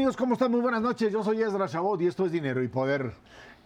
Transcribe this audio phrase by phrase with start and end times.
[0.00, 0.16] amigos?
[0.16, 0.50] ¿Cómo están?
[0.50, 1.12] Muy buenas noches.
[1.12, 3.12] Yo soy Ezra Chabot y esto es Dinero y Poder.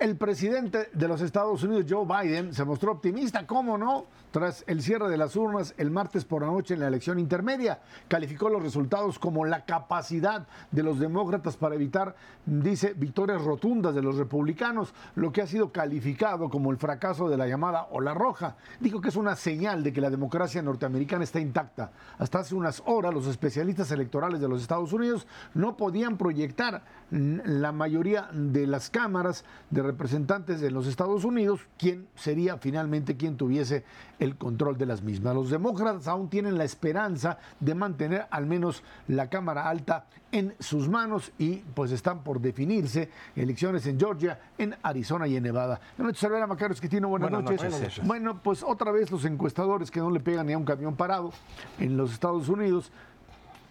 [0.01, 4.07] El presidente de los Estados Unidos, Joe Biden, se mostró optimista, ¿cómo no?
[4.35, 7.79] Tras el cierre de las urnas el martes por la noche en la elección intermedia,
[8.09, 14.03] calificó los resultados como la capacidad de los demócratas para evitar, dice, victorias rotundas de
[14.03, 18.57] los republicanos, lo que ha sido calificado como el fracaso de la llamada ola roja.
[18.81, 21.93] Dijo que es una señal de que la democracia norteamericana está intacta.
[22.19, 27.71] Hasta hace unas horas los especialistas electorales de los Estados Unidos no podían proyectar la
[27.71, 33.85] mayoría de las cámaras de representantes de los Estados Unidos, quién sería finalmente quien tuviese
[34.19, 35.35] el control de las mismas.
[35.35, 40.89] Los demócratas aún tienen la esperanza de mantener al menos la Cámara Alta en sus
[40.89, 45.81] manos y pues están por definirse elecciones en Georgia, en Arizona y en Nevada.
[45.97, 47.81] Buenas noches, Macario Esquitino, buenas, buenas noches.
[47.81, 48.07] noches.
[48.07, 51.33] Bueno, pues otra vez los encuestadores que no le pegan ni a un camión parado
[51.79, 52.91] en los Estados Unidos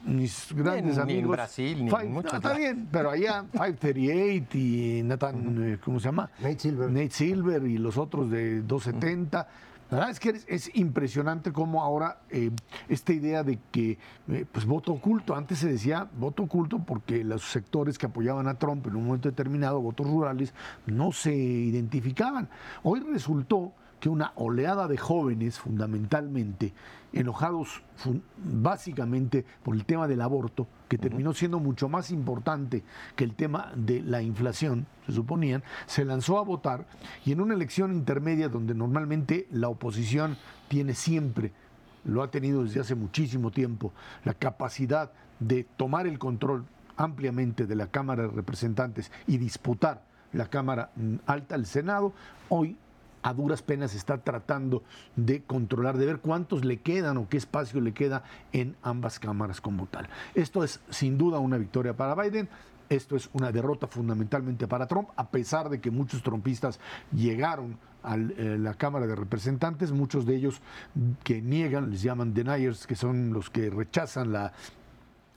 [0.06, 1.08] mis grandes amigos.
[1.08, 2.34] Ni en Brasil, ni en muchos.
[2.34, 6.30] está bien, pero allá 538 y Nathan, ¿cómo se llama?
[6.40, 6.90] Nate Silver.
[6.90, 9.48] Nate Silver y los otros de 270.
[9.94, 12.50] La verdad es que es, impresionante cómo ahora eh,
[12.90, 17.44] esta idea de que, eh, pues voto oculto, antes se decía voto oculto porque los
[17.44, 20.56] sectores que apoyaban a Trump en un momento determinado, votos rurales,
[20.88, 22.50] no se identificaban.
[22.82, 23.72] Hoy resultó
[24.04, 26.74] que una oleada de jóvenes, fundamentalmente,
[27.14, 27.84] enojados
[28.36, 32.84] básicamente por el tema del aborto, que terminó siendo mucho más importante
[33.16, 36.86] que el tema de la inflación, se suponían, se lanzó a votar
[37.24, 40.36] y en una elección intermedia donde normalmente la oposición
[40.68, 41.54] tiene siempre,
[42.04, 43.94] lo ha tenido desde hace muchísimo tiempo,
[44.26, 46.66] la capacidad de tomar el control
[46.98, 52.12] ampliamente de la Cámara de Representantes y disputar la Cámara mm, Alta, el Senado,
[52.50, 52.76] hoy
[53.24, 54.84] a duras penas está tratando
[55.16, 59.62] de controlar, de ver cuántos le quedan o qué espacio le queda en ambas cámaras
[59.62, 60.08] como tal.
[60.36, 62.50] Esto es sin duda una victoria para Biden.
[62.90, 66.80] Esto es una derrota fundamentalmente para Trump, a pesar de que muchos trumpistas
[67.12, 70.62] llegaron a eh, la Cámara de Representantes, muchos de ellos
[71.24, 74.52] que niegan, les llaman deniers, que son los que rechazan la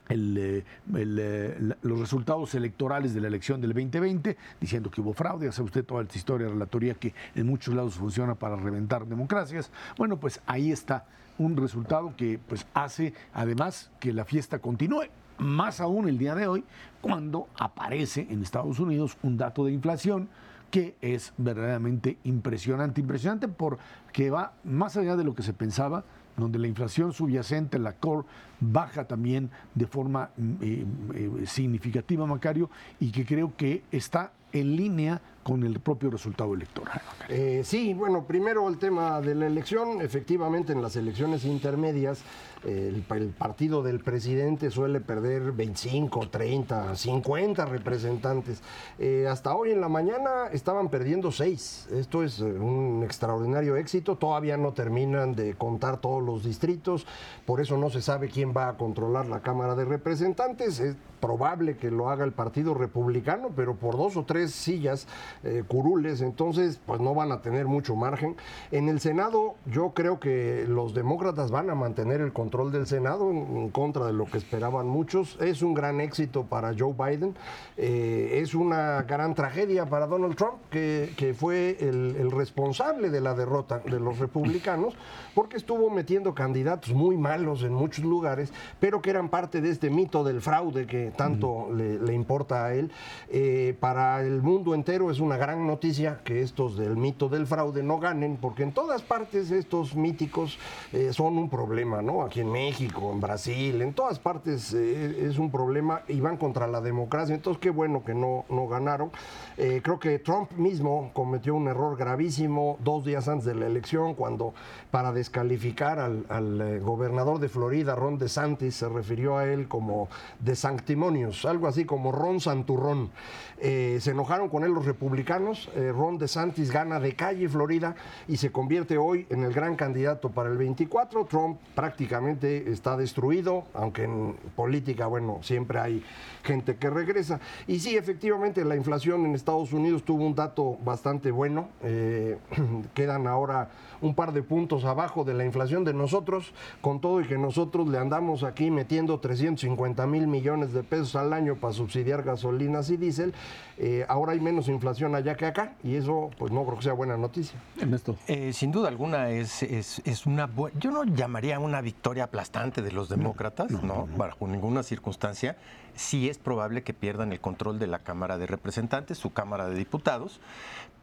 [0.09, 0.63] eh,
[0.95, 5.85] eh, los resultados electorales de la elección del 2020, diciendo que hubo fraude, sabe usted
[5.85, 9.71] toda esta historia, relatoría que en muchos lados funciona para reventar democracias.
[9.97, 11.05] Bueno, pues ahí está
[11.37, 15.05] un resultado que pues hace además que la fiesta continúe.
[15.37, 16.63] Más aún el día de hoy,
[17.01, 20.29] cuando aparece en Estados Unidos un dato de inflación
[20.71, 26.03] que es verdaderamente impresionante, impresionante porque va más allá de lo que se pensaba,
[26.37, 28.25] donde la inflación subyacente, la core,
[28.59, 34.75] baja también de forma mm, eh, eh, significativa, Macario, y que creo que está en
[34.75, 37.01] línea con el propio resultado electoral.
[37.29, 40.01] Eh, sí, bueno, primero el tema de la elección.
[40.01, 42.21] Efectivamente, en las elecciones intermedias,
[42.65, 43.01] el,
[43.37, 48.61] partido del presidente suele perder 25, 30, 50 representantes.
[48.99, 51.89] Eh, hasta hoy en la mañana estaban perdiendo 6.
[51.93, 54.17] Esto es eh, un extraordinario éxito.
[54.17, 57.07] Todavía no terminan de contar todos los distritos.
[57.45, 60.81] Por eso no se sabe quién va a controlar la Cámara de Representantes.
[60.81, 65.07] Es probable que lo haga el Partido Republicano, pero por dos o tres sillas
[65.43, 66.21] eh, curules.
[66.21, 68.35] Entonces, pues no van a tener mucho margen.
[68.71, 73.29] En el Senado, yo creo que los demócratas van a mantener el control del Senado
[73.31, 75.37] en, contra de lo que esperaban muchos.
[75.39, 77.35] Es un gran éxito para Joe Biden.
[77.77, 83.79] Eh, es una gran tragedia para Donald Trump, que, fue el, responsable de la derrota
[83.79, 84.95] de los republicanos,
[85.33, 89.89] porque estuvo metiendo candidatos muy malos en muchos lugares, pero que eran parte de este
[89.89, 92.91] mito del fraude que tanto le, importa a él.
[93.29, 97.83] Eh, para el mundo entero es una gran noticia que estos del mito del fraude
[97.83, 100.57] no ganen, porque en todas partes estos míticos
[100.93, 102.21] eh, son un problema, ¿no?
[102.23, 106.65] Aquí en México, en Brasil, en todas partes eh, es un problema y van contra
[106.65, 107.35] la democracia.
[107.35, 109.11] Entonces, qué bueno que no, no ganaron.
[109.57, 114.13] Eh, creo que Trump mismo cometió un error gravísimo dos días antes de la elección,
[114.13, 114.53] cuando
[114.91, 120.07] para descalificar al, eh, gobernador de Florida, Ron DeSantis, se refirió a él como
[120.39, 123.11] de sanctimonios, algo así como Ron Santurrón.
[123.59, 125.16] se enojaron con él los republicanos.
[125.25, 127.95] Ron DeSantis gana de calle Florida
[128.27, 131.25] y se convierte hoy en el gran candidato para el 24.
[131.25, 136.03] Trump prácticamente está destruido, aunque en política, bueno, siempre hay
[136.43, 137.39] gente que regresa.
[137.67, 141.69] Y sí, efectivamente, la inflación en Estados Unidos tuvo un dato bastante bueno.
[141.83, 142.37] Eh,
[142.93, 143.69] quedan ahora
[144.01, 147.87] un par de puntos abajo de la inflación de nosotros, con todo y que nosotros
[147.87, 152.97] le andamos aquí metiendo 350 mil millones de pesos al año para subsidiar gasolinas y
[152.97, 153.33] diésel.
[153.77, 156.83] Eh, ahora hay menos inflación población allá que acá, y eso pues no creo que
[156.83, 157.59] sea buena noticia.
[157.79, 158.15] Ernesto.
[158.27, 162.81] Eh, sin duda alguna es, es, es una buena, yo no llamaría una victoria aplastante
[162.81, 165.57] de los demócratas, no, bajo ninguna circunstancia.
[165.95, 169.75] Sí es probable que pierdan el control de la Cámara de Representantes, su Cámara de
[169.75, 170.39] Diputados,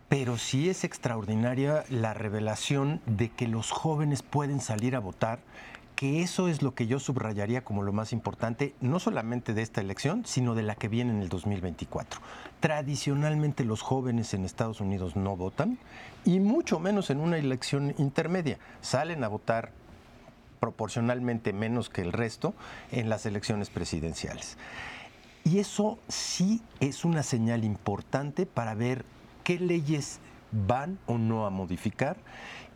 [0.08, 5.38] pero sí es extraordinaria la revelación de que los jóvenes pueden salir a votar
[5.96, 9.80] que eso es lo que yo subrayaría como lo más importante, no solamente de esta
[9.80, 12.20] elección, sino de la que viene en el 2024.
[12.60, 15.78] Tradicionalmente los jóvenes en Estados Unidos no votan
[16.24, 18.58] y mucho menos en una elección intermedia.
[18.80, 19.70] Salen a votar
[20.58, 22.54] proporcionalmente menos que el resto
[22.90, 24.56] en las elecciones presidenciales.
[25.44, 29.04] Y eso sí es una señal importante para ver
[29.44, 30.20] qué leyes
[30.66, 32.16] van o no a modificar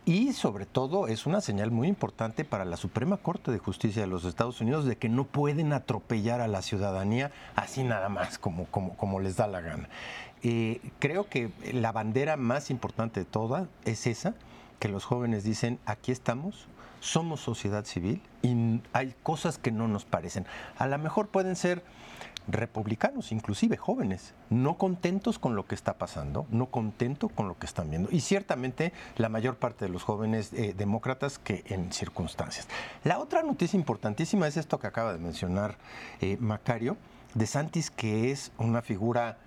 [0.09, 4.07] y sobre todo es una señal muy importante para la Suprema Corte de Justicia de
[4.07, 8.65] los Estados Unidos de que no pueden atropellar a la ciudadanía así nada más, como,
[8.65, 9.87] como, les da la gana.
[10.41, 14.33] Eh, creo que la bandera más importante de todas es esa,
[14.79, 16.65] que los jóvenes dicen, aquí estamos,
[17.01, 20.47] somos sociedad civil y hay cosas que no nos parecen.
[20.79, 21.83] A lo mejor pueden ser
[22.51, 27.65] republicanos, inclusive jóvenes, no contentos con lo que está pasando, no contentos con lo que
[27.65, 28.09] están viendo.
[28.11, 32.67] Y ciertamente la mayor parte de los jóvenes eh, demócratas que en circunstancias.
[33.03, 35.77] La otra noticia importantísima es esto que acaba de mencionar
[36.21, 36.97] eh, Macario,
[37.33, 39.37] de Santis, que es una figura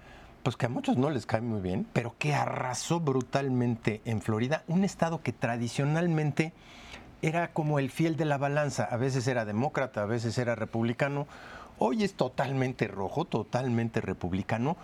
[0.43, 4.65] pues que a muchos no les cae muy bien, pero que arrasó brutalmente en Florida,
[4.67, 6.53] un estado que tradicionalmente
[7.23, 11.29] era como el fiel de la balanza, a veces era demócrata, a veces era republicano,
[11.85, 14.77] Hoy es totalmente rojo, totalmente republicano,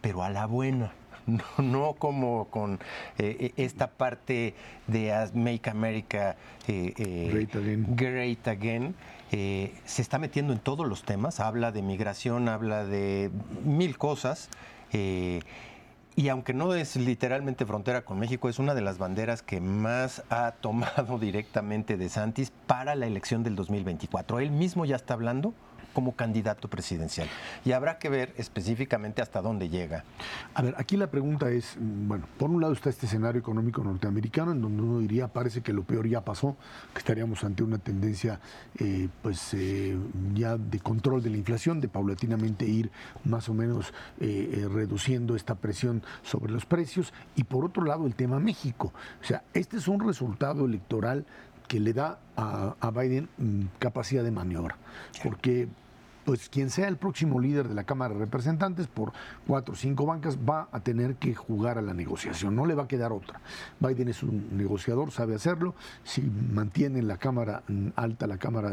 [0.00, 0.92] pero a la buena.
[1.58, 2.74] No, como con
[3.18, 4.54] eh, eh, esta parte
[4.86, 6.36] de Make America
[6.68, 7.46] eh,
[7.88, 8.94] Great Again.
[9.30, 13.30] se está metiendo en todos los temas, habla de migración, habla de
[13.64, 14.48] mil cosas.
[14.92, 20.22] y aunque no es literalmente frontera con México, es una de las banderas que más
[20.30, 24.38] ha tomado directamente de Santis para la elección del 2024.
[24.38, 25.52] Él mismo ya está hablando
[25.98, 27.26] como candidato presidencial.
[27.64, 30.04] Y habrá que ver específicamente hasta dónde llega.
[30.54, 33.82] A ver, aquí la pregunta es, mm, bueno, por un lado está este escenario económico
[33.82, 36.56] norteamericano, en donde uno diría, parece que lo peor ya pasó,
[36.92, 38.38] que estaríamos ante una tendencia,
[38.78, 39.98] eh, pues, eh,
[40.34, 42.92] ya de control de la inflación, de paulatinamente ir
[43.24, 47.12] más o menos eh, reduciendo esta presión sobre los precios.
[47.34, 48.92] Y por otro lado, el tema México.
[49.20, 51.26] O sea, este es un resultado electoral
[51.68, 54.76] que le da a, Biden mm, capacidad de maniobra.
[55.22, 55.68] Porque
[56.28, 59.14] pues quien sea el próximo líder de la Cámara de Representantes por
[59.46, 62.82] cuatro o cinco bancas va a tener que jugar a la negociación, no le va
[62.82, 63.40] a quedar otra.
[63.80, 68.72] Biden es un negociador, sabe hacerlo, si mantiene la Cámara mm, alta, la Cámara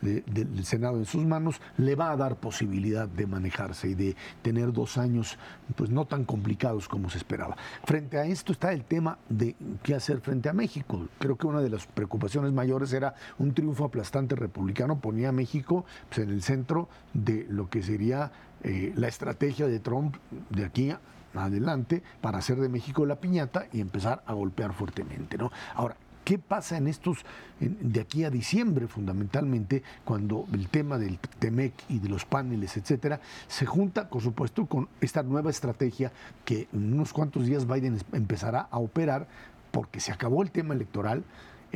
[0.00, 4.72] del Senado en sus manos, le va a dar posibilidad de manejarse y de tener
[4.72, 5.36] dos años
[5.76, 7.54] pues no tan complicados como se esperaba.
[7.84, 11.06] Frente a esto está el tema de qué hacer frente a México.
[11.18, 15.84] Creo que una de las preocupaciones mayores era un triunfo aplastante republicano, ponía a México
[16.08, 18.32] pues, en el centro de lo que sería
[18.62, 20.16] eh, la estrategia de Trump
[20.50, 20.92] de aquí
[21.34, 25.36] adelante para hacer de México la piñata y empezar a golpear fuertemente.
[25.36, 25.50] ¿no?
[25.74, 27.18] Ahora, ¿Qué pasa en estos,
[27.60, 33.20] de aquí a diciembre fundamentalmente, cuando el tema del TEMEC y de los paneles, etcétera,
[33.46, 36.12] se junta, por supuesto, con esta nueva estrategia
[36.46, 39.28] que en unos cuantos días Biden empezará a operar
[39.70, 41.24] porque se acabó el tema electoral,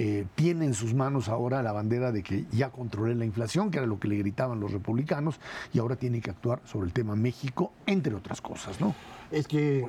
[0.01, 3.79] eh, tiene en sus manos ahora la bandera de que ya controlé la inflación, que
[3.79, 5.41] era lo que le gritaban los republicanos,
[5.73, 8.95] y ahora tiene que actuar sobre el tema México, entre otras cosas, ¿no?
[9.31, 9.87] Es que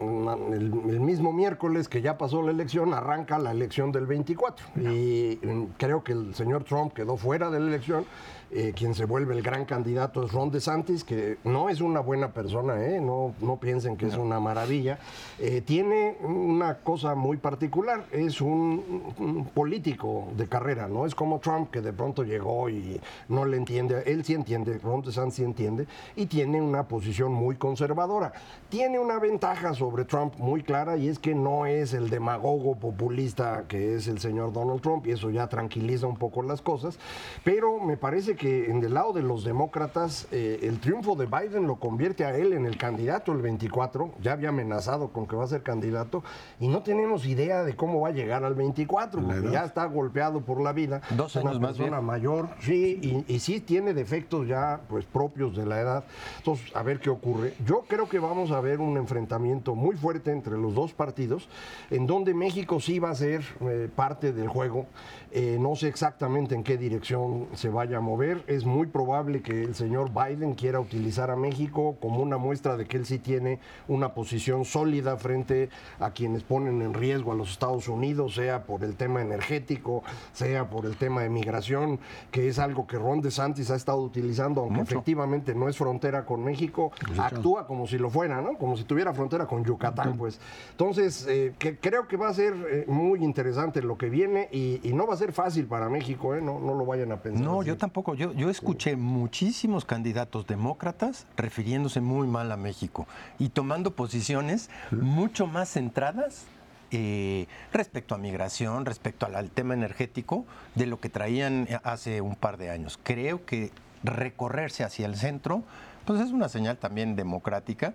[0.00, 4.66] el, mismo miércoles que ya pasó la elección, arranca la elección del 24.
[4.76, 8.06] Y mm, creo que el señor Trump quedó fuera de la elección
[8.50, 12.32] eh, quien se vuelve el gran candidato es Ron DeSantis, que no es una buena
[12.32, 12.98] persona, ¿eh?
[12.98, 14.98] no, no piensen que es una maravilla.
[15.38, 21.70] Eh, tiene una cosa muy particular, es un, político de carrera, no es como Trump
[21.70, 25.86] que de pronto llegó y no le entiende, él sí entiende, Ron DeSantis sí entiende,
[26.16, 28.32] y tiene una posición muy conservadora.
[28.70, 33.64] Tiene una ventaja sobre Trump muy clara y es que no es el demagogo populista
[33.66, 36.98] que es el señor Donald Trump, y eso ya tranquiliza un poco las cosas,
[37.42, 41.66] pero me parece que en el lado de los demócratas, eh, el triunfo de Biden
[41.66, 44.12] lo convierte a él en el candidato el 24.
[44.22, 46.22] Ya había amenazado con que va a ser candidato
[46.60, 50.40] y no tenemos idea de cómo va a llegar al 24, porque ya está golpeado
[50.40, 51.00] por la vida.
[51.10, 52.02] Dos es años una más persona viejo.
[52.02, 56.04] mayor, sí, y, y sí tiene defectos ya pues propios de la edad.
[56.38, 57.54] Entonces, a ver qué ocurre.
[57.66, 61.48] Yo creo que vamos a ver un enfrentamiento muy fuerte entre los dos partidos,
[61.90, 64.86] en donde México sí va a ser eh, parte del juego.
[65.30, 68.44] Eh, no sé exactamente en qué dirección se vaya a mover.
[68.46, 72.86] Es muy probable que el señor Biden quiera utilizar a México como una muestra de
[72.86, 73.58] que él sí tiene
[73.88, 75.68] una posición sólida frente
[76.00, 80.70] a quienes ponen en riesgo a los Estados Unidos, sea por el tema energético, sea
[80.70, 84.80] por el tema de migración, que es algo que Ron DeSantis ha estado utilizando, aunque
[84.80, 84.94] Mucho.
[84.94, 88.56] efectivamente no es frontera con México, actúa como si lo fuera, ¿no?
[88.56, 90.40] Como si tuviera frontera con Yucatán, pues.
[90.70, 94.80] Entonces, eh, que creo que va a ser eh, muy interesante lo que viene y,
[94.82, 96.40] y no va a ser fácil para México, ¿eh?
[96.40, 97.44] No, no lo vayan a pensar.
[97.44, 97.68] No, así.
[97.68, 98.14] yo tampoco.
[98.14, 103.06] Yo, yo escuché muchísimos candidatos demócratas refiriéndose muy mal a México
[103.38, 106.46] y tomando posiciones mucho más centradas
[106.90, 112.22] eh, respecto a migración, respecto al, al tema energético, de lo que traían eh, hace
[112.22, 112.98] un par de años.
[113.02, 113.70] Creo que
[114.02, 115.62] recorrerse hacia el centro,
[116.06, 117.92] pues es una señal también democrática.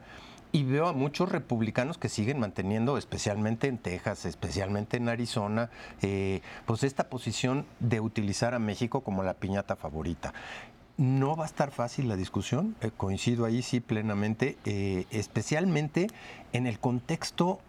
[0.55, 5.71] Y veo a muchos republicanos que siguen manteniendo, especialmente en Texas, especialmente en Arizona,
[6.03, 10.31] eh, pues esta posición de utilizar a México como la piñata favorita.
[10.95, 16.05] No va a estar fácil la discusión, eh, coincido ahí sí plenamente, eh, especialmente
[16.51, 17.59] en el contexto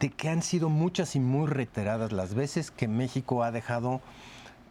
[0.00, 4.00] de que han sido muchas y muy reiteradas las veces que México ha dejado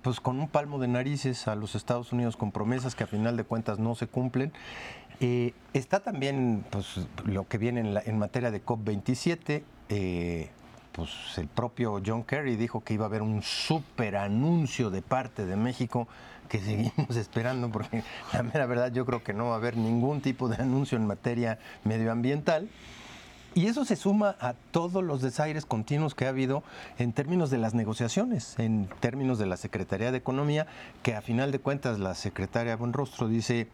[0.01, 3.35] pues con un palmo de narices a los Estados Unidos con promesas que a final
[3.37, 4.51] de cuentas no se cumplen.
[5.19, 9.63] Eh, está también pues, lo que viene en, la- materia de COP27.
[9.89, 10.49] eh,
[10.91, 15.45] pues el propio John Kerry dijo que iba a haber un super anuncio de parte
[15.45, 16.07] de México
[16.49, 20.21] que seguimos esperando porque la mera verdad yo creo que no va a haber ningún
[20.21, 22.67] tipo de anuncio en materia medioambiental.
[23.57, 26.61] Y eso se suma a todos los desaires continuos que ha habido
[26.99, 30.67] en términos de las negociaciones, en términos de la Secretaría de Economía,
[31.01, 33.67] que a final de cuentas la secretaria Buenrostro dice,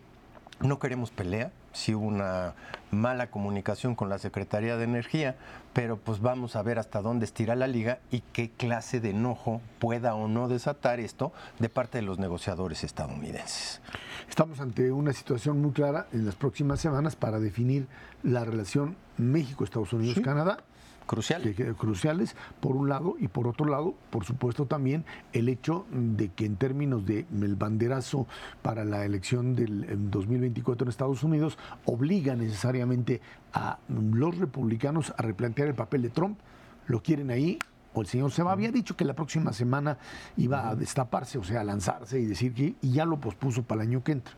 [0.59, 2.53] no queremos pelea, sí hubo una
[2.91, 5.35] mala comunicación con la Secretaría de Energía,
[5.73, 9.61] pero pues vamos a ver hasta dónde estira la liga y qué clase de enojo
[9.79, 13.81] pueda o no desatar esto de parte de los negociadores estadounidenses.
[14.29, 17.87] Estamos ante una situación muy clara en las próximas semanas para definir
[18.21, 20.59] la relación México-Estados Unidos-Canadá.
[21.05, 21.41] Crucial.
[21.55, 26.29] que- cruciales, por un lado, y por otro lado, por supuesto también el hecho de
[26.29, 28.27] que en términos del banderazo
[28.61, 33.21] para la elección del em, 2024 en Estados Unidos, obliga necesariamente
[33.53, 36.39] a los republicanos a replantear el papel de Trump.
[36.87, 37.59] Lo quieren ahí,
[37.93, 39.97] o el señor Seba había dicho que la próxima semana
[40.37, 43.83] iba a destaparse, o sea, a lanzarse y decir que, y ya lo pospuso para
[43.83, 44.33] el año que entra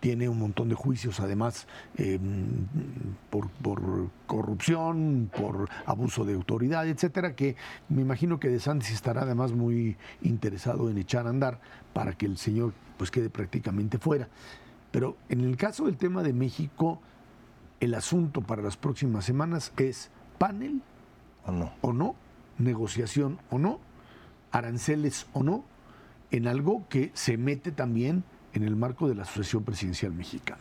[0.00, 1.66] tiene un montón de juicios, además,
[1.96, 2.18] eh,
[3.28, 7.56] por, por corrupción, por abuso de autoridad, etcétera, que
[7.90, 11.60] me imagino que De Santis estará además muy interesado en echar a andar
[11.92, 14.28] para que el señor pues quede prácticamente fuera.
[14.90, 17.00] Pero en el caso del tema de México,
[17.78, 20.82] el asunto para las próximas semanas es panel
[21.46, 21.72] ¿O no?
[21.80, 22.14] o no,
[22.58, 23.80] negociación o no,
[24.50, 25.64] aranceles o no,
[26.30, 30.60] en algo que se mete también en el marco de la Asociación Presidencial Mexicana.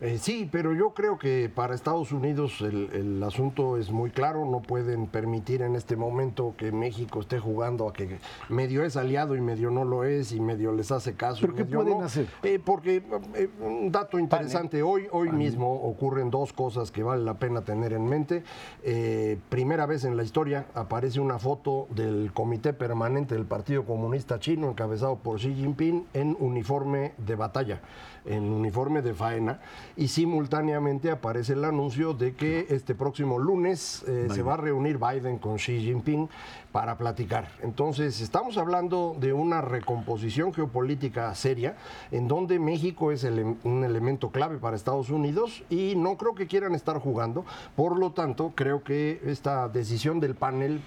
[0.00, 4.44] Eh, sí, pero yo creo que para Estados Unidos el, el asunto es muy claro.
[4.44, 9.36] No pueden permitir en este momento que México esté jugando a que medio es aliado
[9.36, 11.40] y medio no lo es y medio les hace caso.
[11.40, 12.04] ¿Pero y qué medio pueden no.
[12.04, 12.26] hacer?
[12.42, 13.02] Eh, porque
[13.34, 17.92] eh, un dato interesante, hoy, hoy mismo ocurren dos cosas que vale la pena tener
[17.92, 18.42] en mente.
[18.82, 24.38] Eh, primera vez en la historia aparece una foto del Comité Permanente del Partido Comunista
[24.38, 27.80] Chino, encabezado por Xi Jinping, en uniforme de batalla,
[28.26, 29.60] en uniforme de faena,
[29.96, 34.98] y simultáneamente aparece el anuncio de que este próximo lunes eh, se va a reunir
[34.98, 36.28] Biden con Xi Jinping
[36.76, 37.48] para platicar.
[37.62, 41.74] Entonces, estamos hablando de una recomposición geopolítica seria,
[42.10, 46.46] en donde México es ele- un elemento clave para Estados Unidos y no creo que
[46.46, 47.46] quieran estar jugando.
[47.76, 50.82] Por lo tanto, creo que esta decisión del panel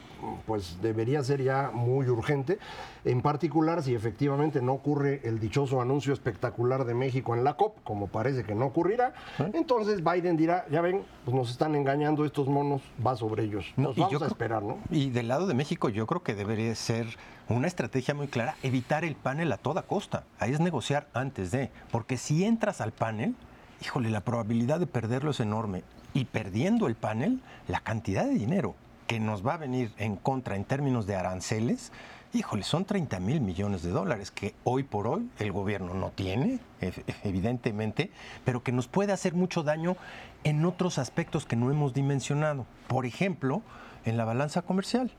[0.45, 2.59] pues debería ser ya muy urgente,
[3.05, 7.77] en particular si efectivamente no ocurre el dichoso anuncio espectacular de México en la COP,
[7.85, 9.13] como parece que no ocurrirá,
[9.53, 13.65] entonces Biden dirá, ya ven, pues nos están engañando estos monos, va sobre ellos.
[13.77, 14.77] No, Nos y vamos a esperar, ¿no?
[14.91, 17.07] Y del lado de México yo creo que debería ser
[17.47, 20.25] una estrategia muy clara, evitar el panel a toda costa.
[20.39, 23.35] Ahí es negociar antes de, porque si entras al panel,
[23.81, 25.83] híjole, la probabilidad de perderlo es enorme.
[26.13, 28.75] Y perdiendo el panel, la cantidad de dinero
[29.07, 31.91] que nos va a venir en contra en términos de aranceles,
[32.33, 36.59] híjole, son 30 mil millones de dólares que hoy por hoy el gobierno no tiene,
[36.81, 38.11] ev- evidentemente,
[38.45, 39.95] pero que nos puede hacer mucho daño
[40.43, 42.65] en otros aspectos que no hemos dimensionado.
[42.87, 43.63] Por ejemplo,
[44.05, 45.11] en la balanza comercial.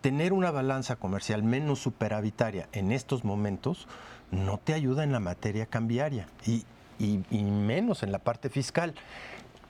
[0.00, 3.86] Tener una balanza comercial menos superavitaria en estos momentos
[4.30, 6.64] no te ayuda en la materia cambiaria y,
[7.30, 8.94] menos en la parte fiscal.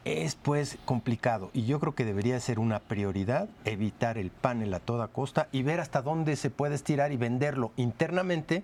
[0.05, 4.81] Es pues complicado y yo creo que debería ser una prioridad evitar el panel a
[4.81, 8.63] toda costa y ver hasta dónde se puede estirar y venderlo internamente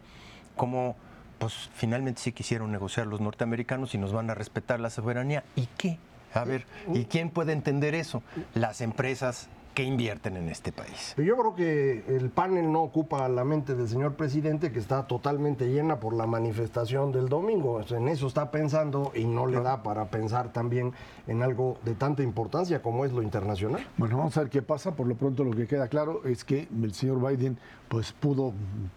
[0.56, 0.96] como
[1.38, 5.44] pues finalmente sí quisieron negociar los norteamericanos y nos van a respetar la soberanía.
[5.56, 5.98] ¿Y qué?
[6.32, 8.22] A ver, ¿y quién puede entender eso?
[8.54, 11.14] Las empresas que invierten en este país.
[11.18, 15.66] Yo creo que el panel no ocupa la mente del señor presidente, que está totalmente
[15.66, 17.82] llena por la manifestación del domingo.
[17.90, 20.94] En eso está pensando y no le da para pensar también
[21.26, 23.86] en algo de tanta importancia como es lo internacional.
[23.98, 24.96] Bueno, vamos a ver qué pasa.
[24.96, 28.52] Por lo pronto lo que queda claro es que el señor Biden pues pudo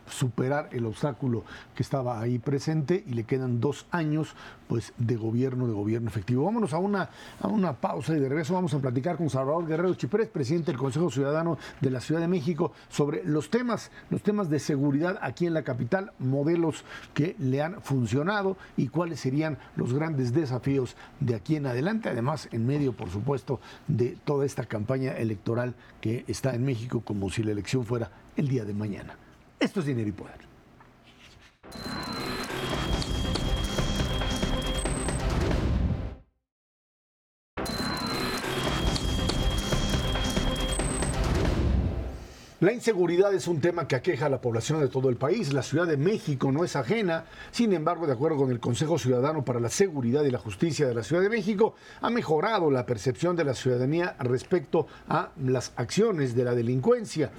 [0.09, 1.43] superar el obstáculo
[1.75, 4.35] que estaba ahí presente y le quedan dos años
[4.67, 6.45] pues de gobierno, de gobierno efectivo.
[6.45, 7.09] Vámonos a una,
[7.41, 10.79] a una pausa y de regreso vamos a platicar con Salvador Guerrero Chiprés, presidente del
[10.79, 15.45] Consejo Ciudadano de la Ciudad de México, sobre los temas, los temas de seguridad aquí
[15.45, 21.35] en la capital, modelos que le han funcionado y cuáles serían los grandes desafíos de
[21.35, 26.53] aquí en adelante, además en medio, por supuesto, de toda esta campaña electoral que está
[26.53, 29.17] en México como si la elección fuera el día de mañana.
[29.59, 30.49] Esto es Dinero y Poder.
[42.61, 45.53] La inseguridad es un tema que aqueja a la población de todo el país.
[45.53, 47.25] La Ciudad de México no es ajena.
[47.51, 50.93] Sin embargo, de acuerdo con el Consejo Ciudadano para la Seguridad y la Justicia de
[50.93, 56.35] la Ciudad de México, ha mejorado la percepción de la ciudadanía respecto a las acciones
[56.35, 57.31] de la delincuencia.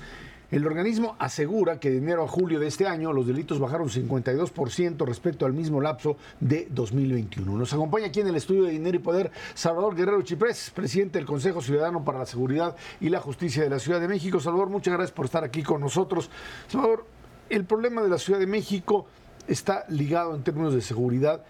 [0.51, 5.07] El organismo asegura que de enero a julio de este año los delitos bajaron 52%
[5.07, 7.57] respecto al mismo lapso de 2021.
[7.57, 11.27] Nos acompaña aquí en el estudio de Dinero y Poder Salvador Guerrero Chiprés, presidente del
[11.27, 14.41] Consejo Ciudadano para la Seguridad y la Justicia de la Ciudad de México.
[14.41, 16.29] Salvador, muchas gracias por estar aquí con nosotros.
[16.67, 17.07] Salvador,
[17.49, 19.07] el problema de la Ciudad de México
[19.47, 21.45] está ligado en términos de seguridad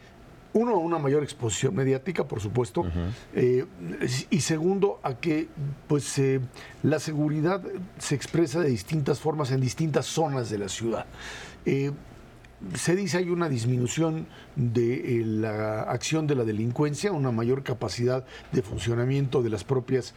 [0.52, 2.85] uno, una mayor exposición mediática, por supuesto,
[3.35, 3.64] eh,
[4.30, 5.49] y segundo, a que
[5.87, 6.40] pues eh,
[6.83, 7.62] la seguridad
[7.99, 11.07] se expresa de distintas formas en distintas zonas de la ciudad.
[11.64, 11.92] Eh,
[12.75, 14.26] se dice hay una disminución
[14.57, 20.14] de la acción de la delincuencia, una mayor capacidad de funcionamiento de las propias,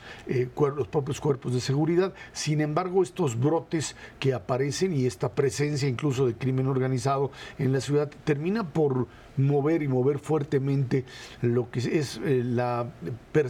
[0.58, 2.14] los propios cuerpos de seguridad.
[2.34, 7.82] Sin embargo, estos brotes que aparecen y esta presencia incluso de crimen organizado en la
[7.82, 11.06] ciudad termina por mover y mover fuertemente
[11.42, 12.92] lo que es eh, la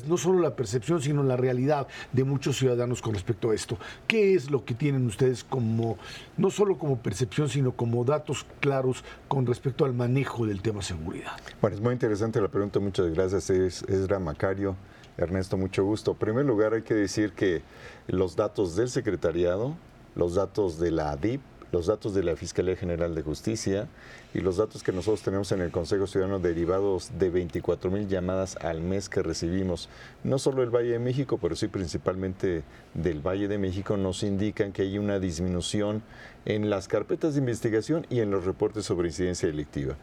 [0.08, 3.78] no solo la percepción, sino la realidad de muchos ciudadanos con respecto a esto.
[4.08, 5.98] ¿Qué es lo que tienen ustedes como,
[6.38, 11.34] no solo como percepción, sino como datos claros con respecto al manejo del tema seguridad?
[11.62, 14.76] Bueno, es muy interesante la pregunta, muchas gracias, es Esra Macario.
[15.18, 16.12] Ernesto, mucho gusto.
[16.12, 17.62] En primer lugar, hay que decir que
[18.08, 19.76] los datos del secretariado,
[20.16, 23.88] los datos de la ADIP, los datos de la Fiscalía General de Justicia
[24.34, 28.56] y los datos que nosotros tenemos en el Consejo Ciudadano derivados de 24 mil llamadas
[28.58, 29.90] al mes que recibimos,
[30.24, 34.72] no solo del Valle de México, pero sí principalmente del Valle de México, nos indican
[34.72, 36.02] que hay una disminución
[36.46, 39.96] en las carpetas de investigación y en los reportes sobre incidencia delictiva.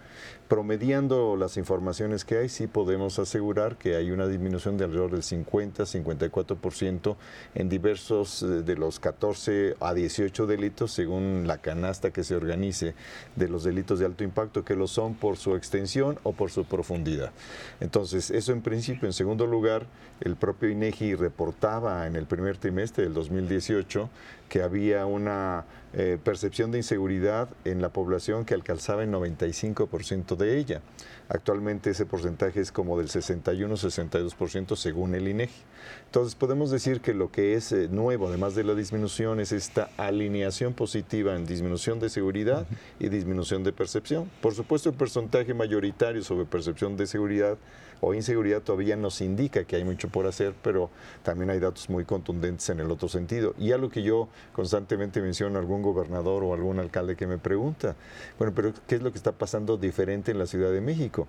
[0.49, 5.23] Promediando las informaciones que hay, sí podemos asegurar que hay una disminución de alrededor del
[5.23, 7.17] 50-54%
[7.55, 12.95] en diversos eh, de los 14 a 18 delitos, según la canasta que se organice
[13.37, 16.65] de los delitos de alto impacto que lo son por su extensión o por su
[16.65, 17.33] profundidad.
[17.81, 19.07] Entonces, eso en principio.
[19.07, 19.87] En segundo lugar,
[20.21, 24.09] el propio INEGI reportaba en el primer trimestre del 2018
[24.51, 30.59] que había una eh, percepción de inseguridad en la población que alcanzaba el 95% de
[30.59, 30.83] ella.
[31.29, 35.63] Actualmente ese porcentaje es como del 61-62% según el INEGI.
[36.07, 39.91] Entonces podemos decir que lo que es eh, nuevo, además de la disminución, es esta
[39.97, 42.67] alineación positiva en disminución de seguridad
[42.99, 44.29] y disminución de percepción.
[44.43, 47.57] Por supuesto, el porcentaje mayoritario sobre percepción de seguridad
[48.01, 50.91] o inseguridad todavía nos indica que hay mucho por hacer, pero
[51.23, 53.55] también hay datos muy contundentes en el otro sentido.
[53.59, 57.39] Y a lo que yo constantemente menciono a algún gobernador o algún alcalde que me
[57.39, 57.97] pregunta,
[58.39, 61.27] bueno, pero ¿qué es lo que está pasando diferente en la Ciudad de México?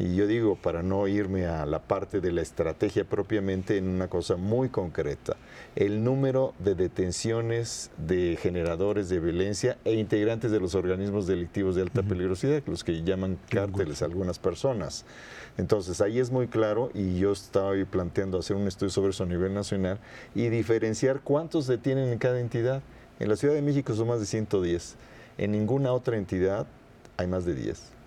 [0.00, 4.08] Y yo digo, para no irme a la parte de la estrategia propiamente, en una
[4.08, 5.36] cosa muy concreta,
[5.76, 11.82] el número de detenciones de generadores de violencia e integrantes de los organismos delictivos de
[11.82, 15.04] alta peligrosidad, los que llaman cárteles algunas personas.
[15.58, 19.26] Entonces ahí es muy claro y yo estaba planteando hacer un estudio sobre eso a
[19.26, 19.98] nivel nacional
[20.34, 22.80] y diferenciar cuántos detienen en cada entidad.
[23.18, 24.96] En la Ciudad de México son más de 110.
[25.36, 26.66] En ninguna otra entidad
[27.18, 27.99] hay más de 10.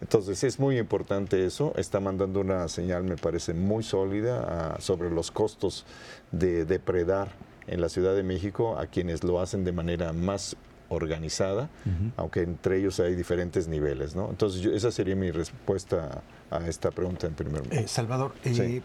[0.00, 5.10] Entonces es muy importante eso, está mandando una señal, me parece, muy sólida ah, sobre
[5.10, 5.86] los costos
[6.32, 7.28] de depredar
[7.66, 10.56] en la Ciudad de México a quienes lo hacen de manera más
[10.88, 11.68] organizada,
[12.16, 14.14] aunque entre ellos hay diferentes niveles.
[14.14, 14.30] ¿no?
[14.30, 17.78] Entonces, esa sería mi respuesta a esta pregunta en primer lugar.
[17.78, 18.82] Eh, Salvador, eh,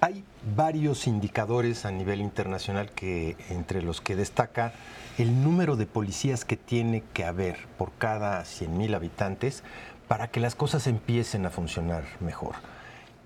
[0.00, 4.72] hay varios indicadores a nivel internacional que entre los que destaca
[5.18, 9.64] el número de policías que tiene que haber por cada 100.000 habitantes
[10.08, 12.54] para que las cosas empiecen a funcionar mejor.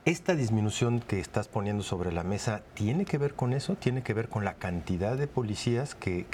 [0.07, 3.75] ¿Esta disminución que estás poniendo sobre la mesa tiene que ver con eso?
[3.75, 6.27] ¿Tiene que ver con la cantidad de policías que...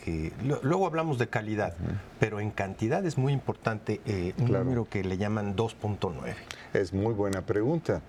[0.62, 1.74] luego hablamos de calidad,
[2.20, 6.34] pero en cantidad es muy importante eh, un número que le llaman 2.9.
[6.74, 8.02] Es muy buena pregunta.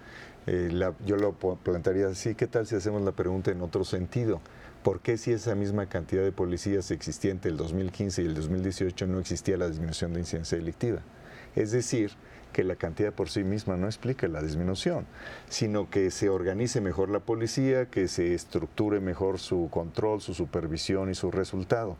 [0.45, 0.69] Eh,
[1.05, 4.39] yo lo plantearía así, ¿qué tal si hacemos la pregunta en otro sentido?
[4.83, 9.07] ¿Por qué si esa misma cantidad de policías existía entre el 2015 y el 2018
[9.07, 10.99] no existía la disminución de incidencia delictiva?
[11.55, 12.11] Es decir,
[12.57, 15.05] que la cantidad por sí misma no explica la disminución,
[15.47, 21.11] sino que se organice mejor la policía, que se estructure mejor su control, su supervisión
[21.11, 21.97] y su resultado.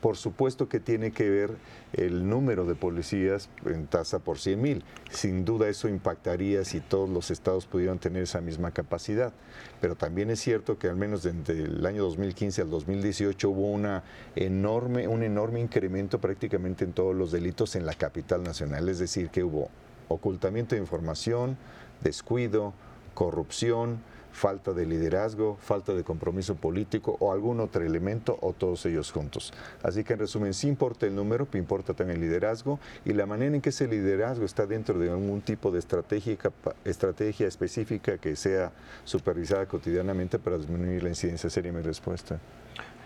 [0.00, 1.56] Por supuesto que tiene que ver
[1.92, 4.84] el número de policías en tasa por 100 mil.
[5.10, 9.32] Sin duda eso impactaría si todos los estados pudieran tener esa misma capacidad.
[9.80, 14.04] Pero también es cierto que al menos desde el año 2015 al 2018 hubo una
[14.36, 18.88] enorme, un enorme incremento prácticamente en todos los delitos en la capital nacional.
[18.88, 19.68] Es decir, que hubo
[20.08, 21.56] ocultamiento de información,
[22.02, 22.72] descuido,
[23.14, 24.00] corrupción,
[24.36, 29.52] falta de liderazgo, falta de compromiso político o algún otro elemento o todos ellos juntos.
[29.82, 33.24] Así que en resumen, sí importa el número, pero importa también el liderazgo y la
[33.24, 36.36] manera en que ese liderazgo está dentro de algún tipo de estrategia,
[36.84, 38.72] estrategia específica que sea
[39.04, 41.48] supervisada cotidianamente para disminuir la incidencia.
[41.48, 42.38] Sería mi respuesta.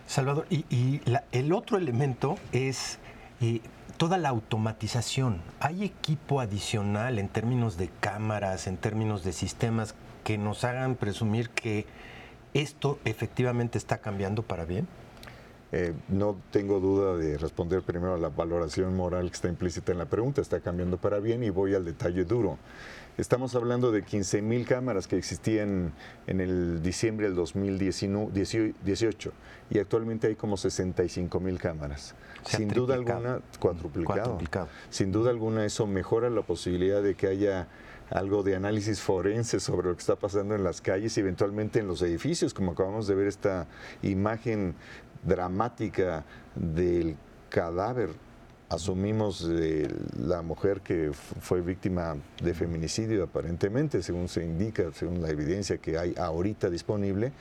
[0.06, 2.98] Salvador, y, el otro elemento es...
[3.40, 3.60] Eh,
[4.00, 5.42] toda la automatización.
[5.60, 11.50] ¿Hay equipo adicional en términos de cámaras, en términos de sistemas que nos hagan presumir
[11.50, 11.84] que
[12.54, 14.88] esto efectivamente está cambiando para bien?
[15.72, 19.98] Eh, no tengo duda de responder primero a la valoración moral que está implícita en
[19.98, 20.40] la pregunta.
[20.40, 22.56] Está cambiando para bien y voy al detalle duro.
[23.20, 25.92] Estamos hablando de 15 mil cámaras que existían
[26.26, 29.32] en el diciembre del 2018
[29.68, 32.14] y actualmente hay como 65 mil cámaras.
[32.46, 34.38] Sin duda alguna, cuadruplicado.
[34.88, 37.68] Sin duda alguna eso mejora la posibilidad de que haya
[38.08, 41.88] algo de análisis forense sobre lo que está pasando en las calles y eventualmente en
[41.88, 43.66] los edificios, como acabamos de ver esta
[44.00, 44.74] imagen
[45.24, 47.18] dramática del
[47.50, 48.29] cadáver
[48.70, 55.28] asumimos de la mujer que fue víctima de feminicidio aparentemente, según se indica, según la
[55.28, 57.32] evidencia que hay ahorita disponible,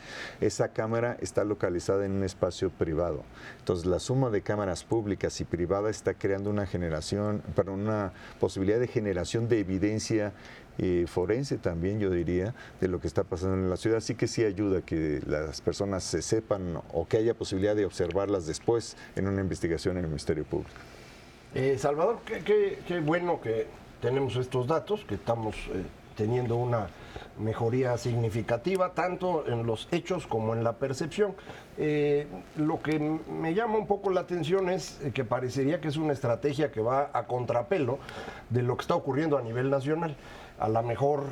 [0.42, 3.24] esa cámara está localizada en un espacio privado.
[3.60, 8.80] Entonces la suma de cámaras públicas y privadas está creando una generación, para una posibilidad
[8.80, 10.34] de generación de evidencia
[10.80, 13.98] eh, forense también, yo diría, de lo que está pasando en la ciudad.
[13.98, 18.48] Así que sí ayuda que las personas se sepan o que haya posibilidad de observarlas
[18.48, 20.80] después en una investigación en el Ministerio Público.
[21.56, 23.66] Eh, Salvador, qué, bueno que
[24.02, 25.84] tenemos estos datos, que estamos eh,
[26.16, 26.90] teniendo una
[27.40, 31.34] mejoría significativa, tanto en los hechos como en la percepción.
[31.80, 36.14] Eh, lo que me llama un poco la atención es que parecería que es una
[36.14, 37.98] estrategia que va a contrapelo
[38.52, 40.16] de lo que está ocurriendo a nivel nacional
[40.60, 41.24] a lo mejor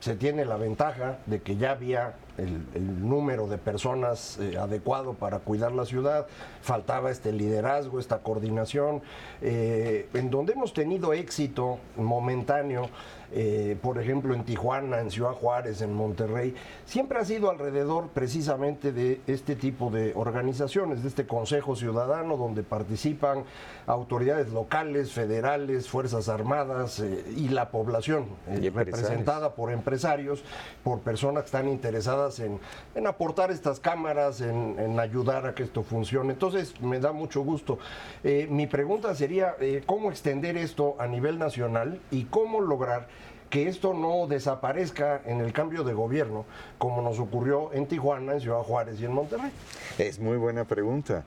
[0.00, 5.40] se tiene la ventaja de que ya había el, número de personas eh, adecuado para
[5.40, 6.26] cuidar la ciudad,
[6.62, 9.02] faltaba este liderazgo, esta coordinación,
[9.42, 12.88] eh, en donde hemos tenido éxito momentáneo
[13.32, 18.90] eh, por ejemplo en Tijuana, en Ciudad Juárez, en Monterrey, siempre ha sido alrededor precisamente
[18.90, 23.44] de este tipo de organizaciones, de este Consejo Ciudadano, donde participan
[23.86, 27.00] autoridades locales, federales, Fuerzas Armadas
[27.36, 28.26] y la población,
[28.74, 30.42] representada por empresarios,
[30.82, 32.60] por personas que están interesadas en,
[33.06, 36.32] aportar estas cámaras, en, ayudar a que esto funcione.
[36.32, 37.78] Entonces, me da mucho gusto.
[38.22, 43.08] mi pregunta sería, ¿cómo extender esto a nivel nacional y cómo lograr
[43.50, 46.46] que esto no desaparezca en el cambio de gobierno,
[46.78, 49.50] como nos ocurrió en Tijuana, en Ciudad Juárez y en Monterrey?
[49.98, 51.24] Es muy buena pregunta.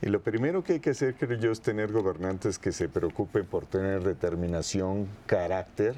[0.00, 3.44] Y lo primero que hay que hacer, creo yo, es tener gobernantes que se preocupen
[3.44, 5.94] por tener determinación, carácter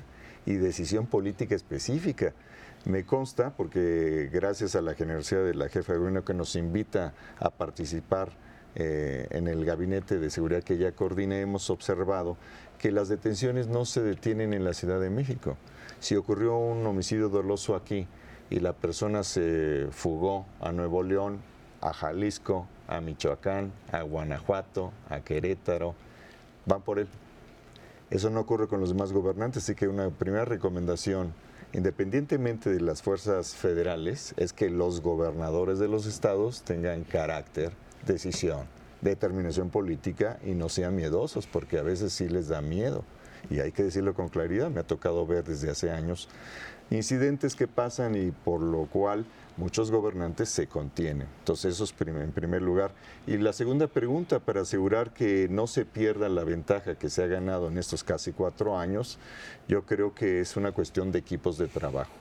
[0.47, 2.33] y decisión política específica.
[2.87, 7.15] Me consta, porque gracias a la generosidad de la jefa de gobierno que nos invita
[7.41, 8.31] a participar
[8.77, 12.37] eh, en el gabinete de seguridad que ella coordina, hemos observado
[12.79, 15.57] que las detenciones no se detienen en la Ciudad de México.
[15.99, 18.07] Si ocurrió un homicidio doloso aquí
[18.51, 21.41] y la persona se fugó a Nuevo León,
[21.81, 25.97] a Jalisco, a Michoacán, a Guanajuato, a Querétaro,
[26.67, 27.09] van por él.
[28.11, 31.35] Eso no ocurre con los demás gobernantes, así que una primera recomendación
[31.77, 37.71] independientemente de las fuerzas federales, es que los gobernadores de los estados tengan carácter,
[38.07, 38.67] decisión,
[39.03, 43.05] determinación política y no sean miedosos, porque a veces sí les da miedo.
[43.51, 46.31] Y hay que decirlo con claridad, me ha tocado ver desde hace años
[46.89, 51.29] incidentes que pasan y por lo cual muchos gobernantes se contienen.
[51.41, 52.93] Entonces eso es en primer lugar.
[53.27, 57.27] Y la segunda pregunta, para asegurar que no se pierda la ventaja que se ha
[57.27, 59.19] ganado en estos casi cuatro años,
[59.69, 62.13] yo creo que es una cuestión de equipos de trabajo.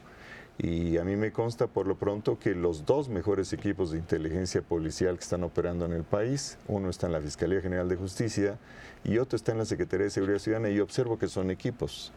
[0.58, 4.62] Y a mí me consta por lo pronto que los dos mejores equipos de inteligencia
[4.62, 8.58] policial que están operando en el país, uno está en la Fiscalía General de Justicia
[9.04, 12.14] y otro está en la Secretaría de Seguridad Ciudadana y observo que son equipos.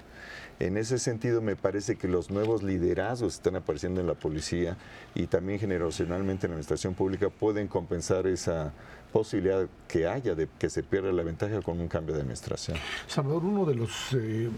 [0.60, 4.76] En ese sentido, me parece que los nuevos liderazgos están apareciendo en la policía
[5.14, 8.72] y también generacionalmente en la administración pública pueden compensar esa
[9.12, 12.76] posibilidad que haya de que se pierda la ventaja con un cambio de administración.
[13.06, 14.50] Salvador, uno de los eh, eh,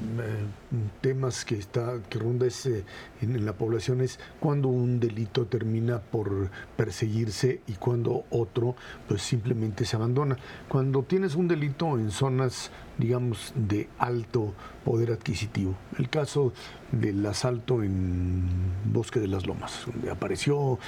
[1.01, 2.85] temas que está que ronda eh,
[3.23, 8.75] en, la población es cuando un delito termina por perseguirse y cuando otro
[9.07, 10.37] pues simplemente se abandona.
[10.69, 16.53] Cuando tienes un delito en zonas digamos de alto poder adquisitivo, el caso
[16.93, 18.45] del asalto en
[18.85, 20.79] Bosque de las Lomas, donde apareció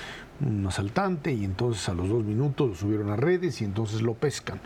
[0.40, 4.14] un asaltante y entonces a los dos minutos lo subieron a redes y entonces lo
[4.14, 4.61] pescan.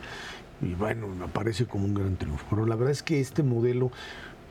[0.61, 2.47] Y bueno, me parece como un gran triunfo.
[2.49, 3.91] Pero la verdad es que este modelo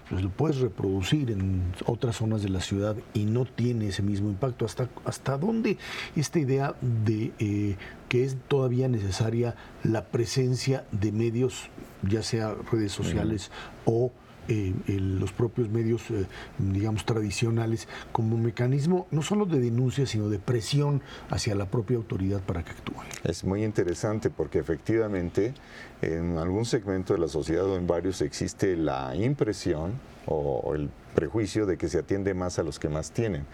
[0.10, 4.30] pues, lo puedes reproducir en otras zonas de la ciudad y no tiene ese mismo
[4.30, 4.65] impacto.
[4.65, 5.78] ¿Hasta, hasta dónde
[6.15, 7.76] esta idea de eh,
[8.10, 11.70] que es todavía necesaria la presencia de medios,
[12.04, 13.52] ya sea redes sociales
[13.86, 14.12] o
[14.48, 16.26] eh, los propios medios, eh,
[16.58, 22.42] digamos, tradicionales, como mecanismo no solo de denuncia, sino de presión hacia la propia autoridad
[22.42, 22.96] para que actúe.
[23.24, 25.54] Es muy interesante porque efectivamente
[26.02, 29.94] en algún segmento de la sociedad o en varios existe la impresión
[30.28, 33.47] o el prejuicio de que se atiende más a los que más tienen.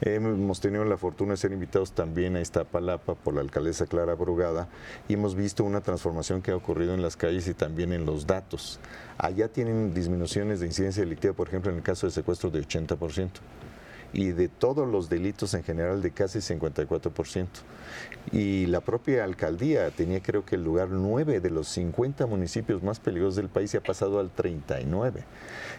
[0.00, 4.68] Hemos tenido la fortuna de ser invitados también a Iztapalapa por la alcaldesa Clara Brugada
[5.08, 8.26] y hemos visto una transformación que ha ocurrido en las calles y también en los
[8.26, 8.80] datos.
[9.18, 13.28] Allá tienen disminuciones de incidencia delictiva, por ejemplo, en el caso de secuestro de 80%
[14.12, 17.46] y de todos los delitos en general de casi 54%.
[18.32, 23.00] Y la propia alcaldía tenía creo que el lugar 9 de los 50 municipios más
[23.00, 25.24] peligrosos del país y ha pasado al 39.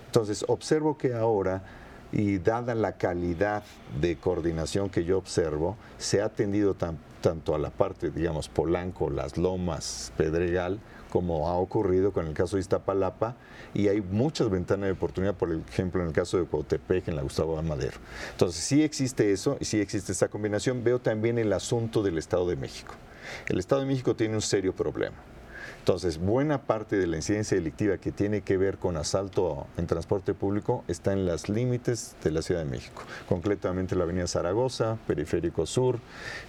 [0.08, 1.64] Entonces, observo que ahora
[2.12, 3.64] y dada la calidad
[4.00, 9.38] de coordinación que yo observo, se ha atendido tanto a la parte, digamos, Polanco, Las
[9.38, 10.80] Lomas, Pedregal,
[11.12, 13.36] como ha ocurrido con el caso de Iztapalapa,
[13.76, 17.22] y hay muchas ventanas de oportunidad, por ejemplo, en el caso de Cotepec, en la
[17.22, 17.98] Gustavo Amadero.
[18.32, 20.84] Entonces, sí existe eso, y sí existe esta combinación.
[20.84, 22.96] Veo también el asunto del Estado de México.
[23.48, 25.16] El Estado de México tiene un serio problema.
[25.82, 30.36] Entonces, buena parte de la incidencia delictiva que tiene que ver con asalto en transporte
[30.36, 35.66] público está en los límites de la Ciudad de México, concretamente la Avenida Zaragoza, Periférico
[35.66, 35.98] Sur,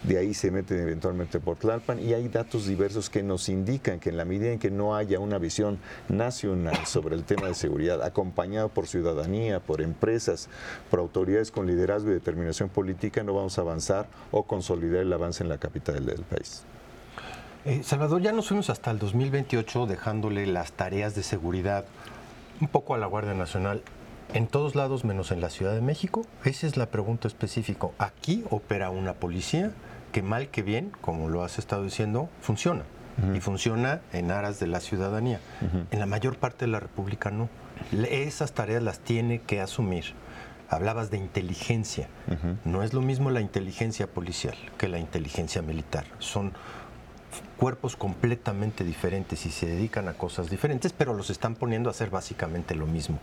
[0.02, 4.10] de ahí se meten eventualmente por Tlalpan y hay datos diversos que nos indican que
[4.10, 5.78] en la medida en que no haya una visión
[6.10, 10.50] nacional sobre el tema de seguridad, acompañado por ciudadanía, por empresas,
[10.90, 15.42] por autoridades con liderazgo y determinación política, no vamos a avanzar o consolidar el avance
[15.42, 16.66] en la capital del país.
[17.64, 21.84] Eh, Salvador, ya nos fuimos hasta el 2028 dejándole las tareas de seguridad
[22.60, 23.82] un poco a la Guardia Nacional
[24.34, 26.26] en todos lados menos en la Ciudad de México.
[26.44, 27.88] Esa es la pregunta específica.
[27.98, 29.70] Aquí opera una policía
[30.10, 32.82] que mal que bien, como lo has estado diciendo, funciona.
[33.34, 35.38] Y funciona en aras de la ciudadanía.
[35.90, 37.50] En la mayor parte de la República no.
[37.92, 40.14] Esas tareas las tiene que asumir.
[40.70, 42.08] Hablabas de inteligencia.
[42.64, 46.06] No es lo mismo la inteligencia policial que la inteligencia militar.
[46.18, 46.54] Son
[47.56, 52.10] cuerpos completamente diferentes y se dedican a cosas diferentes, pero los están poniendo a hacer
[52.10, 53.18] básicamente lo mismo.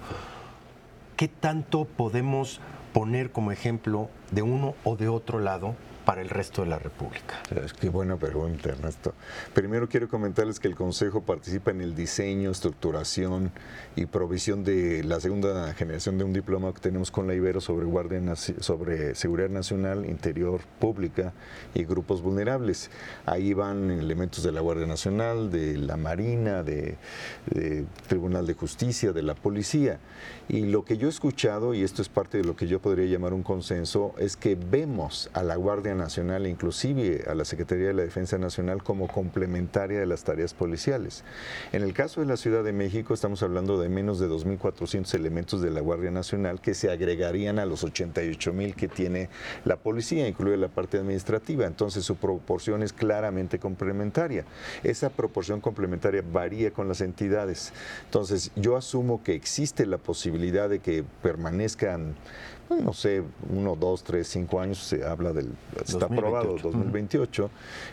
[1.17, 2.61] ¿Qué tanto podemos
[2.93, 5.75] poner como ejemplo de uno o de otro lado
[6.09, 7.35] para el resto de la República?
[7.79, 9.13] Qué buena pregunta, Ernesto.
[9.53, 13.51] Primero quiero comentarles que el Consejo participa en el diseño, estructuración
[13.95, 17.85] y provisión de la segunda generación de un diploma que tenemos con la Ibero sobre,
[17.85, 21.31] guardia, sobre seguridad nacional, interior, pública
[21.75, 22.89] y grupos vulnerables.
[23.27, 26.97] Ahí van elementos de la Guardia Nacional, de la Marina, de,
[27.51, 29.99] de Tribunal de Justicia, de la Policía.
[30.47, 33.05] Y lo que yo he escuchado, y esto es parte de lo que yo podría
[33.05, 37.93] llamar un consenso, es que vemos a la Guardia Nacional, inclusive a la Secretaría de
[37.93, 41.23] la Defensa Nacional, como complementaria de las tareas policiales.
[41.71, 45.62] En el caso de la Ciudad de México, estamos hablando de menos de 2.400 elementos
[45.62, 49.29] de la Guardia Nacional que se agregarían a los 88.000 que tiene
[49.65, 51.67] la policía, incluida la parte administrativa.
[51.67, 54.45] Entonces, su proporción es claramente complementaria.
[54.83, 57.73] Esa proporción complementaria varía con las entidades.
[58.05, 62.15] Entonces, yo asumo que existe la posibilidad de que permanezcan
[62.77, 65.51] no sé, uno, dos, tres, cinco años, se habla del,
[65.86, 67.49] está aprobado 2028,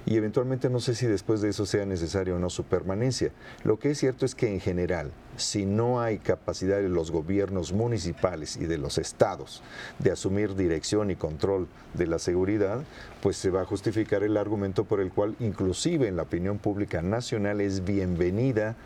[0.07, 3.33] y eventualmente no sé si después de eso sea necesario o no su permanencia.
[3.65, 7.73] Lo que es cierto es que en general, si no hay capacidad de los gobiernos
[7.73, 9.63] municipales y de los estados
[9.99, 12.83] de asumir dirección y control de la seguridad,
[13.23, 17.03] pues se va a justificar el argumento por el cual inclusive en la opinión pública
[17.03, 18.77] nacional es bienvenida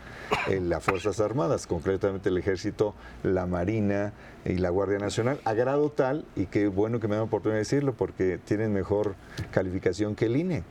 [0.47, 4.13] en las Fuerzas Armadas, concretamente el Ejército, la Marina
[4.45, 7.63] y la Guardia Nacional, a grado tal, y qué bueno que me dan oportunidad de
[7.63, 9.15] decirlo, porque tienen mejor
[9.51, 10.63] calificación que el INE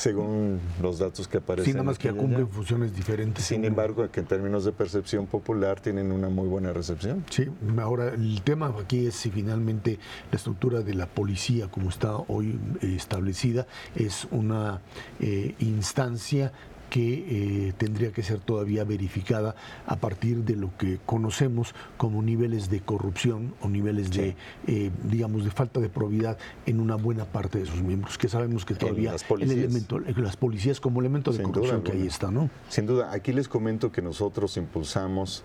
[0.00, 1.66] según los datos que aparecen.
[1.66, 3.44] Sí, nada más que cumplen funciones diferentes.
[3.44, 7.24] Sin embargo, que en términos de percepción popular tienen una muy buena recepción.
[7.28, 9.98] Sí, ahora el tema aquí es si finalmente
[10.32, 14.80] la estructura de la policía, como está hoy eh, establecida, es una
[15.20, 16.52] eh, instancia
[16.90, 19.54] que eh, tendría que ser todavía verificada
[19.86, 25.44] a partir de lo que conocemos como niveles de corrupción o niveles de, eh, digamos,
[25.44, 29.14] de falta de probidad en una buena parte de sus miembros, que sabemos que todavía
[29.38, 32.50] el elemento, las policías como elemento de corrupción que ahí está, ¿no?
[32.68, 35.44] Sin duda, aquí les comento que nosotros impulsamos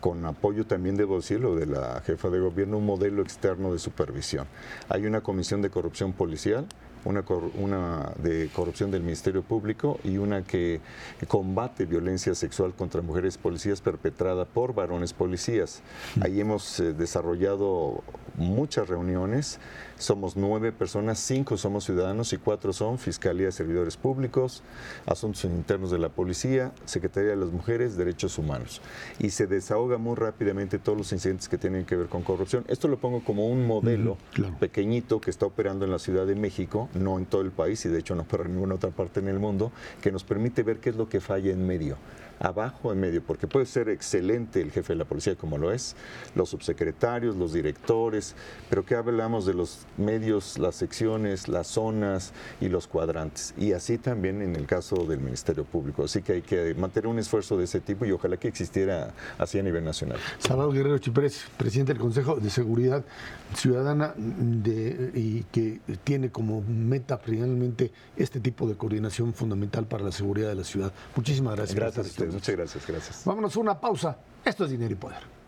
[0.00, 4.46] con apoyo también, debo decirlo, de la jefa de gobierno, un modelo externo de supervisión.
[4.88, 6.66] Hay una comisión de corrupción policial
[7.04, 7.24] una,
[7.58, 10.80] una de corrupción del Ministerio Público y una que
[11.28, 15.82] combate violencia sexual contra mujeres policías perpetrada por varones policías.
[16.20, 18.02] Ahí hemos eh, desarrollado
[18.36, 19.58] muchas reuniones
[20.00, 24.62] somos nueve personas, cinco somos ciudadanos y cuatro son Fiscalía de Servidores Públicos,
[25.06, 28.80] Asuntos Internos de la Policía, Secretaría de las Mujeres, Derechos Humanos.
[29.18, 32.64] Y se desahoga muy rápidamente todos los incidentes que tienen que ver con corrupción.
[32.68, 34.16] Esto lo pongo como un modelo
[34.58, 37.90] pequeñito que está operando en la Ciudad de México, no en todo el país y
[37.90, 40.90] de hecho no para ninguna otra parte en el mundo, que nos permite ver qué
[40.90, 41.96] es lo que falla en medio
[42.40, 45.94] abajo en medio, porque puede ser excelente el jefe de la policía como lo es,
[46.34, 48.34] los subsecretarios, los directores,
[48.68, 53.54] pero ¿qué hablamos de los medios, las secciones, las zonas y los cuadrantes?
[53.58, 56.04] Y así también en el caso del Ministerio Público.
[56.04, 59.58] Así que hay que mantener un esfuerzo de ese tipo y ojalá que existiera así
[59.58, 60.18] a nivel nacional.
[60.38, 63.04] Salvador Guerrero Chiprés, presidente del Consejo de Seguridad
[63.54, 70.12] Ciudadana de, y que tiene como meta finalmente este tipo de coordinación fundamental para la
[70.12, 70.92] seguridad de la ciudad.
[71.14, 71.76] Muchísimas gracias.
[71.76, 73.22] Gracias Muchas gracias, gracias.
[73.24, 74.16] Vámonos a una pausa.
[74.44, 75.39] Esto es Dinero y Poder.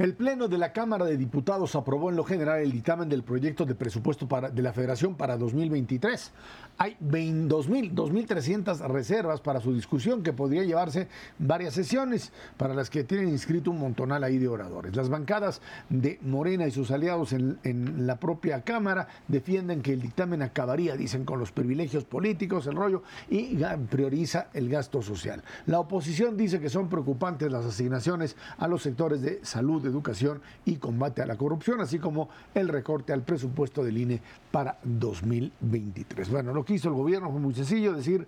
[0.00, 3.66] El Pleno de la Cámara de Diputados aprobó en lo general el dictamen del proyecto
[3.66, 6.32] de presupuesto de la Federación para 2023.
[6.78, 11.08] Hay 22.000, 2.300 reservas para su discusión que podría llevarse
[11.38, 14.96] varias sesiones para las que tienen inscrito un montonal ahí de oradores.
[14.96, 15.60] Las bancadas
[15.90, 20.96] de Morena y sus aliados en, en la propia Cámara defienden que el dictamen acabaría,
[20.96, 23.58] dicen, con los privilegios políticos, el rollo, y
[23.90, 25.42] prioriza el gasto social.
[25.66, 30.76] La oposición dice que son preocupantes las asignaciones a los sectores de salud, educación y
[30.76, 36.30] combate a la corrupción, así como el recorte al presupuesto del INE para 2023.
[36.30, 38.26] Bueno, lo que hizo el gobierno fue muy sencillo, decir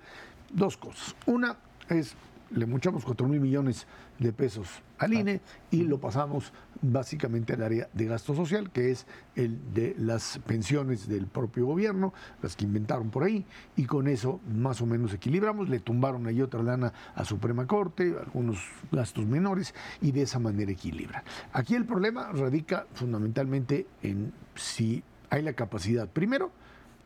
[0.53, 1.14] dos cosas.
[1.27, 1.57] Una
[1.88, 2.14] es,
[2.55, 3.87] le muchamos 4 mil millones
[4.19, 9.07] de pesos al INE y lo pasamos básicamente al área de gasto social, que es
[9.35, 12.12] el de las pensiones del propio gobierno,
[12.43, 13.45] las que inventaron por ahí,
[13.77, 18.15] y con eso más o menos equilibramos, le tumbaron ahí otra lana a Suprema Corte,
[18.19, 18.59] algunos
[18.91, 21.23] gastos menores, y de esa manera equilibran.
[21.53, 26.51] Aquí el problema radica fundamentalmente en si hay la capacidad, primero,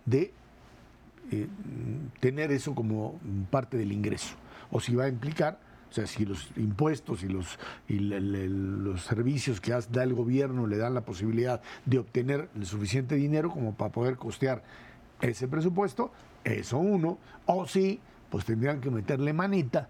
[0.04, 0.32] de
[1.30, 1.48] eh,
[2.20, 3.18] tener eso como
[3.50, 4.36] parte del ingreso,
[4.70, 9.60] o si va a implicar o sea, si los impuestos y los, y los servicios
[9.60, 13.92] que da el gobierno le dan la posibilidad de obtener el suficiente dinero como para
[13.92, 14.62] poder costear
[15.20, 16.10] ese presupuesto,
[16.44, 18.00] eso uno, o si
[18.30, 19.88] pues tendrían que meterle manita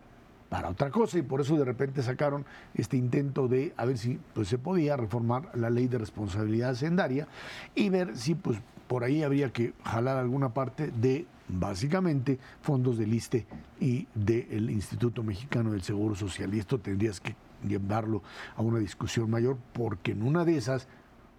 [0.49, 4.21] para otra cosa y por eso de repente sacaron este intento de a ver si
[4.35, 7.27] pues se podía reformar la ley de responsabilidad hacendaria
[7.75, 13.15] y ver si pues por ahí habría que jalar alguna parte de básicamente fondos del
[13.15, 13.47] ISTE
[13.81, 16.55] y del Instituto Mexicano del Seguro Social.
[16.55, 17.35] Y esto tendrías que
[17.67, 18.23] llevarlo
[18.57, 20.89] a una discusión mayor porque en una de esas,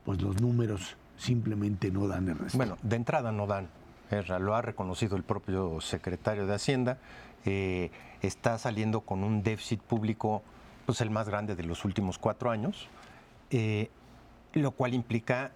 [0.06, 2.58] pues los números simplemente no dan el resto.
[2.58, 3.70] Bueno, de entrada no dan.
[4.39, 6.98] lo ha reconocido el propio secretario de Hacienda.
[7.46, 7.91] Eh,
[8.22, 10.43] está saliendo con un déficit público,
[10.86, 12.88] pues el más grande de los últimos cuatro años,
[13.52, 13.89] eh,
[14.53, 15.51] lo cual implica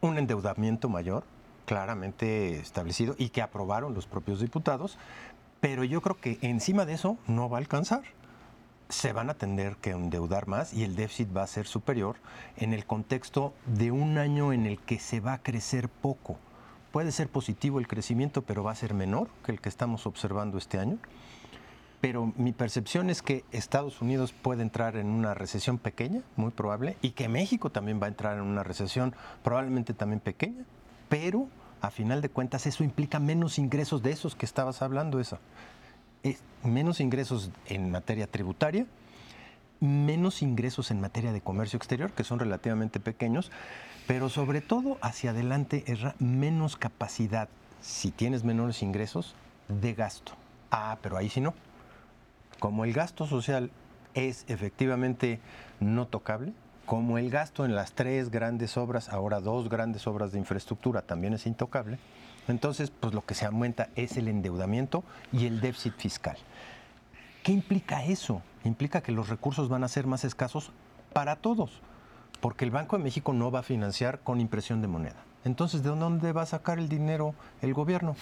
[0.00, 1.24] un endeudamiento mayor,
[1.70, 4.98] claramente establecido y que aprobaron los propios diputados,
[5.60, 8.02] pero yo creo que encima de eso no va a alcanzar.
[8.88, 12.16] Se van a tener que endeudar más y el déficit va a ser superior
[12.56, 16.38] en el contexto de un año en el que se va a crecer poco
[16.90, 20.58] puede ser positivo el crecimiento, pero va a ser menor que el que estamos observando
[20.58, 20.98] este año.
[22.00, 26.96] Pero mi percepción es que Estados Unidos puede entrar en una recesión pequeña, muy probable,
[27.00, 29.14] y que México también va a entrar en una recesión
[29.44, 30.64] probablemente también pequeña,
[31.08, 31.48] pero
[31.80, 35.38] a final de cuentas eso implica menos ingresos de esos que estabas hablando, esa.
[36.62, 38.86] menos ingresos en materia tributaria,
[39.80, 43.50] menos ingresos en materia de comercio exterior, que son relativamente pequeños,
[44.06, 47.48] pero sobre todo hacia adelante es menos capacidad,
[47.80, 49.34] si tienes menores ingresos,
[49.68, 50.32] de gasto.
[50.70, 51.54] Ah, pero ahí sí no.
[52.58, 53.70] Como el gasto social
[54.14, 55.40] es efectivamente
[55.80, 56.52] no tocable,
[56.90, 61.32] como el gasto en las tres grandes obras, ahora dos grandes obras de infraestructura también
[61.34, 62.00] es intocable,
[62.48, 66.36] entonces pues lo que se aumenta es el endeudamiento y el déficit fiscal.
[67.44, 68.42] ¿Qué implica eso?
[68.64, 70.72] Implica que los recursos van a ser más escasos
[71.12, 71.80] para todos,
[72.40, 75.22] porque el Banco de México no va a financiar con impresión de moneda.
[75.44, 78.16] Entonces, ¿de dónde va a sacar el dinero el gobierno?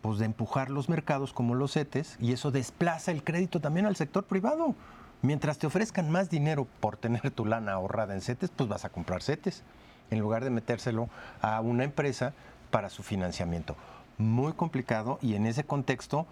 [0.00, 3.96] Pues de empujar los mercados como los CETES y eso desplaza el crédito también al
[3.96, 4.74] sector privado.
[5.22, 8.88] Mientras te ofrezcan más dinero por tener tu lana ahorrada en CETES, pues vas a
[8.88, 9.62] comprar CETES,
[10.10, 11.10] en lugar de metérselo
[11.42, 12.32] a una empresa
[12.70, 13.76] para su financiamiento.
[14.16, 16.26] Muy complicado y en ese contexto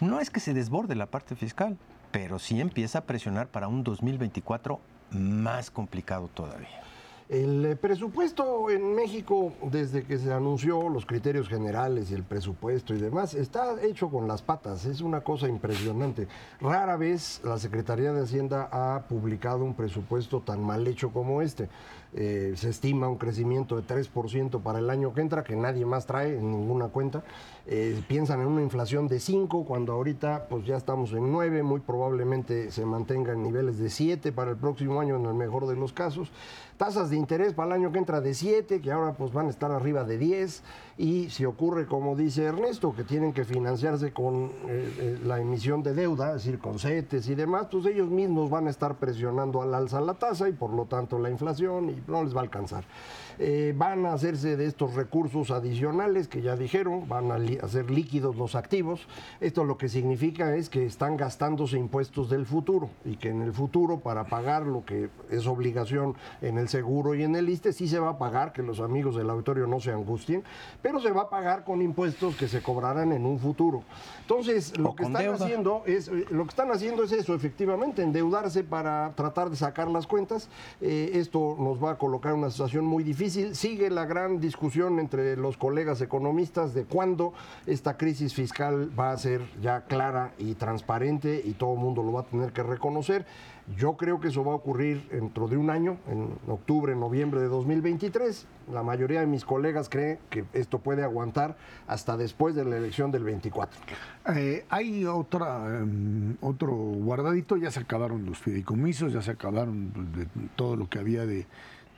[0.00, 1.76] no es que se desborde la parte fiscal,
[2.12, 4.80] pero sí empieza a presionar para un 2024
[5.10, 6.80] más complicado todavía.
[7.30, 12.92] El eh, presupuesto en México, desde que se anunció los criterios generales y el presupuesto
[12.92, 14.84] y demás, está hecho con las patas.
[14.84, 16.26] Es una cosa impresionante.
[16.60, 21.68] Rara vez la Secretaría de Hacienda ha publicado un presupuesto tan mal hecho como este.
[22.12, 26.06] Eh, se estima un crecimiento de 3% para el año que entra, que nadie más
[26.06, 27.22] trae en ninguna cuenta.
[27.66, 31.80] Eh, piensan en una inflación de 5, cuando ahorita pues ya estamos en 9, muy
[31.80, 35.76] probablemente se mantenga en niveles de 7 para el próximo año en el mejor de
[35.76, 36.32] los casos.
[36.76, 39.50] Tasas de interés para el año que entra de 7, que ahora pues van a
[39.50, 40.62] estar arriba de 10.
[41.00, 45.82] Y si ocurre, como dice Ernesto, que tienen que financiarse con eh, eh, la emisión
[45.82, 49.62] de deuda, es decir, con CETES y demás, pues ellos mismos van a estar presionando
[49.62, 52.42] al alza la tasa y por lo tanto la inflación y no les va a
[52.42, 52.84] alcanzar.
[53.38, 58.36] Eh, van a hacerse de estos recursos adicionales que ya dijeron, van a hacer líquidos
[58.36, 59.06] los activos.
[59.40, 63.52] Esto lo que significa es que están gastándose impuestos del futuro y que en el
[63.52, 67.88] futuro para pagar lo que es obligación en el seguro y en el ISTE sí
[67.88, 70.42] se va a pagar, que los amigos del auditorio no se angustien,
[70.82, 73.82] pero se va a pagar con impuestos que se cobrarán en un futuro.
[74.22, 78.64] Entonces, lo que están haciendo es eh, lo que están haciendo es eso, efectivamente, endeudarse
[78.64, 80.48] para tratar de sacar las cuentas.
[80.80, 84.98] Eh, esto nos va a colocar en una situación muy difícil Sigue la gran discusión
[84.98, 87.34] entre los colegas economistas de cuándo
[87.66, 92.12] esta crisis fiscal va a ser ya clara y transparente y todo el mundo lo
[92.12, 93.26] va a tener que reconocer.
[93.76, 97.48] Yo creo que eso va a ocurrir dentro de un año, en octubre, noviembre de
[97.48, 98.46] 2023.
[98.72, 101.56] La mayoría de mis colegas creen que esto puede aguantar
[101.86, 103.78] hasta después de la elección del 24.
[104.34, 110.12] Eh, hay otra, em, otro guardadito, ya se acabaron los fideicomisos, ya se acabaron pues,
[110.14, 111.46] de todo lo que había de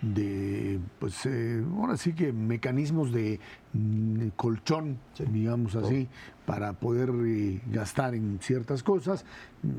[0.03, 3.39] de, pues eh, ahora sí que mecanismos de
[3.73, 4.99] mm, colchón,
[5.31, 6.09] digamos así,
[6.45, 9.25] para poder eh, gastar en ciertas cosas.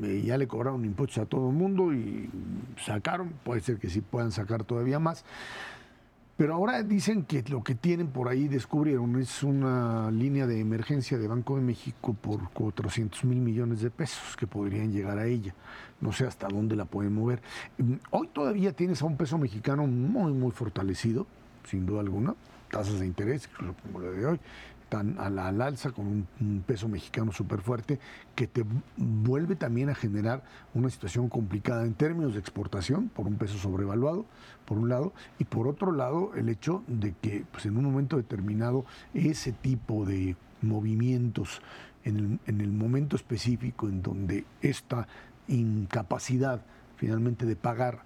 [0.04, 2.30] Eh, ya le cobraron impuestos a todo el mundo y
[2.78, 5.26] sacaron, puede ser que sí puedan sacar todavía más.
[6.36, 11.20] Pero ahora dicen que lo que tienen por ahí descubrieron es una línea de emergencia
[11.20, 15.54] de Banco de México por 400 mil millones de pesos que podrían llegar a ella.
[16.02, 17.40] No sé hasta dónde la pueden mover.
[17.78, 21.28] Mm, hoy todavía tienes a un peso mexicano muy, muy fortalecido,
[21.66, 22.34] sin duda alguna.
[22.72, 23.48] Tasas de interés,
[23.84, 24.40] como lo de hoy,
[24.94, 28.00] están a la, al alza con un, peso mexicano súper fuerte
[28.36, 28.64] que te
[28.96, 30.44] vuelve también a generar
[30.76, 34.26] una situación complicada en términos de exportación por un peso sobrevaluado,
[34.66, 38.18] por un lado, y por otro lado el hecho de que pues, en un momento
[38.18, 38.86] determinado
[39.16, 41.62] ese tipo de movimientos
[42.04, 45.08] en el, en el momento específico en donde esta
[45.48, 46.62] incapacidad
[46.98, 48.04] finalmente de pagar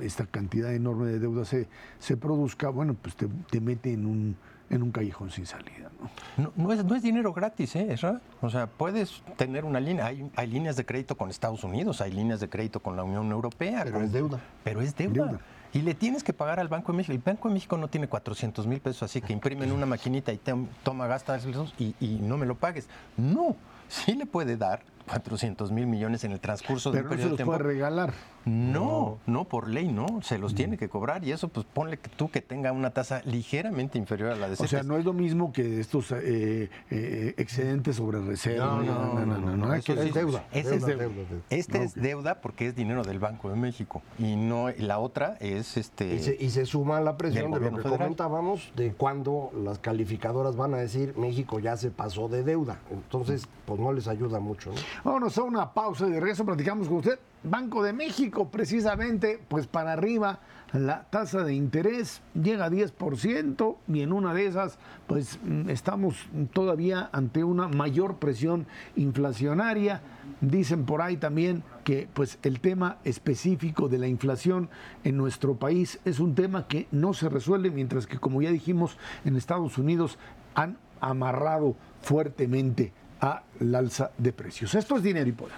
[0.00, 1.68] esta cantidad enorme de deuda se,
[1.98, 4.36] se produzca, bueno, pues te, te mete en un,
[4.70, 5.90] en un callejón sin salida.
[6.36, 7.96] No, no, es, no es, dinero gratis, ¿eh?
[8.40, 12.12] O sea, puedes tener una línea, hay, hay, líneas de crédito con Estados Unidos, hay
[12.12, 13.82] líneas de crédito con la Unión Europea.
[13.84, 14.40] Pero es deuda.
[14.62, 15.38] Pero es deuda.
[15.72, 17.12] Y le tienes que pagar al Banco de México.
[17.12, 20.38] El Banco de México no tiene 400 mil pesos, así que imprimen una maquinita y
[20.38, 21.38] te, toma, gasta
[21.78, 22.88] y, y no me lo pagues.
[23.16, 23.56] No,
[23.88, 27.16] sí le puede dar 400 mil millones en el transcurso de Pero un no se
[27.16, 27.52] periodo los de tiempo.
[27.58, 28.14] puede regalar.
[28.46, 32.10] No, no, por ley no, se los tiene que cobrar y eso pues ponle que
[32.10, 34.86] tú que tenga una tasa ligeramente inferior a la de O sea, CETES.
[34.86, 38.66] no es lo mismo que estos eh, eh, excedentes sobre reserva.
[38.66, 38.82] No,
[39.24, 39.92] no, no, no, que- sí.
[39.92, 41.14] Es deuda, Ese es deuda, deuda.
[41.14, 41.42] deuda, deuda.
[41.48, 45.78] Este es deuda porque es dinero del Banco de México y no la otra es
[45.78, 47.98] este Y se, y se suma la presión de lo que federal.
[47.98, 52.78] comentábamos de cuando las calificadoras van a decir México ya se pasó de deuda.
[52.90, 54.70] Entonces, pues no les ayuda mucho.
[54.70, 54.76] ¿no?
[55.02, 57.18] Vámonos a una pausa y de regreso platicamos con usted.
[57.42, 60.40] Banco de México, precisamente, pues para arriba
[60.72, 66.16] la tasa de interés llega a 10% y en una de esas, pues mm, estamos
[66.52, 68.66] todavía ante una mayor presión
[68.96, 70.00] inflacionaria.
[70.40, 74.70] Dicen por ahí también que pues el tema específico de la inflación
[75.04, 78.96] en nuestro país es un tema que no se resuelve, mientras que como ya dijimos
[79.24, 80.18] en Estados Unidos
[80.54, 82.92] han amarrado fuertemente
[83.32, 84.74] al alza de precios.
[84.74, 85.56] Esto es dinero y poder.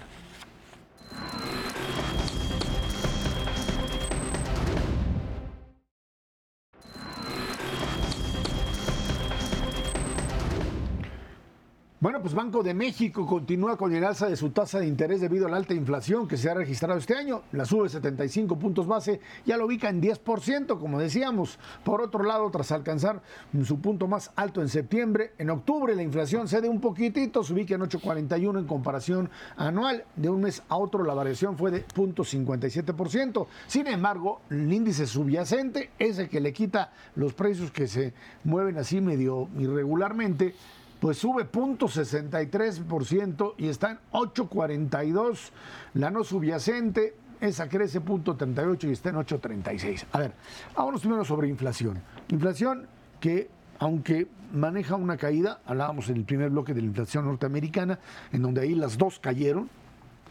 [12.07, 15.45] Bueno, pues Banco de México continúa con el alza de su tasa de interés debido
[15.45, 17.41] a la alta inflación que se ha registrado este año.
[17.51, 21.59] La sube 75 puntos base, ya lo ubica en 10%, como decíamos.
[21.83, 23.21] Por otro lado, tras alcanzar
[23.65, 27.75] su punto más alto en septiembre, en octubre la inflación cede un poquitito, se ubica
[27.75, 30.05] en 8.41 en comparación anual.
[30.15, 33.47] De un mes a otro la variación fue de 0.57%.
[33.67, 38.13] Sin embargo, el índice subyacente, ese que le quita los precios que se
[38.45, 40.55] mueven así medio irregularmente,
[40.99, 45.51] pues sube 0.63% y está en 8.42.
[45.93, 50.05] La no subyacente, esa crece 0.38 y está en 8.36.
[50.11, 50.33] A ver,
[50.75, 52.01] vámonos primero sobre inflación.
[52.29, 52.87] Inflación
[53.19, 57.99] que, aunque maneja una caída, hablábamos en el primer bloque de la inflación norteamericana,
[58.31, 59.69] en donde ahí las dos cayeron,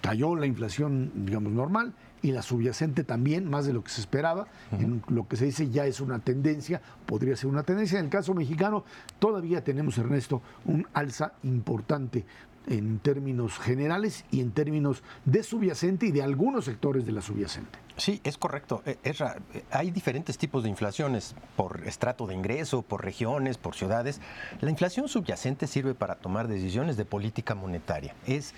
[0.00, 1.94] cayó la inflación, digamos, normal
[2.26, 4.48] y la subyacente también, más de lo que se esperaba.
[4.72, 8.00] En lo que se dice ya es una tendencia, podría ser una tendencia.
[8.00, 8.84] En el caso mexicano,
[9.20, 12.24] todavía tenemos, Ernesto, un alza importante
[12.66, 17.78] en términos generales y en términos de subyacente y de algunos sectores de la subyacente.
[17.96, 18.82] Sí, es correcto.
[18.86, 23.76] Eh, Ezra, eh, hay diferentes tipos de inflaciones por estrato de ingreso, por regiones, por
[23.76, 24.20] ciudades.
[24.60, 28.16] La inflación subyacente sirve para tomar decisiones de política monetaria.
[28.26, 28.52] Es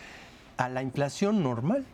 [0.57, 1.85] a la inflación normal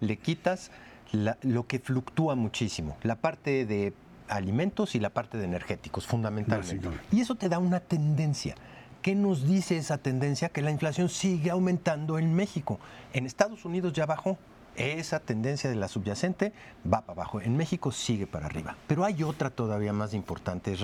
[0.00, 0.70] le quitas
[1.12, 3.92] la- lo que fluctúa muchísimo, la parte de
[4.28, 6.88] alimentos y la parte de energéticos, fundamentalmente.
[7.12, 8.54] Y eso te da una tendencia.
[9.02, 10.48] ¿Qué nos dice esa tendencia?
[10.48, 12.80] Que la inflación sigue aumentando en México.
[13.12, 14.36] En Estados Unidos ya bajó.
[14.74, 16.52] Esa tendencia de la subyacente
[16.84, 17.40] va para abajo.
[17.40, 18.76] En México sigue para arriba.
[18.88, 20.76] Pero hay otra todavía más importante,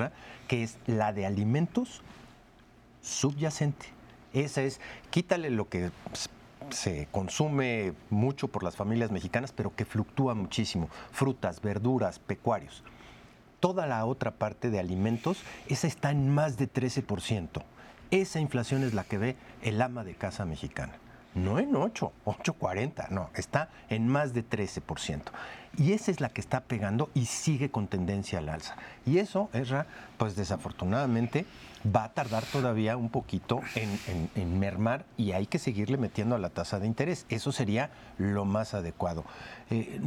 [0.48, 2.00] que es la de alimentos
[3.02, 3.86] subyacente.
[4.32, 6.28] Esa es, quítale lo que s-
[6.70, 10.88] se consume mucho por las familias mexicanas, pero que fluctúa muchísimo.
[11.10, 12.82] Frutas, verduras, pecuarios.
[13.60, 17.62] Toda la otra parte de alimentos, esa está en más de 13%.
[18.10, 20.94] Esa inflación es la que ve el ama de casa mexicana.
[21.34, 25.22] No en 8, 8.40, no, está en más de 13%.
[25.78, 28.76] Y esa es la que está pegando y sigue con tendencia al alza.
[29.06, 29.86] Y eso, Esra,
[30.18, 31.46] pues desafortunadamente
[31.84, 36.34] va a tardar todavía un poquito en, en- en mermar y hay que seguirle metiendo
[36.34, 37.26] a la tasa de interés.
[37.28, 39.24] Eso sería lo más adecuado.
[39.70, 40.00] Eh,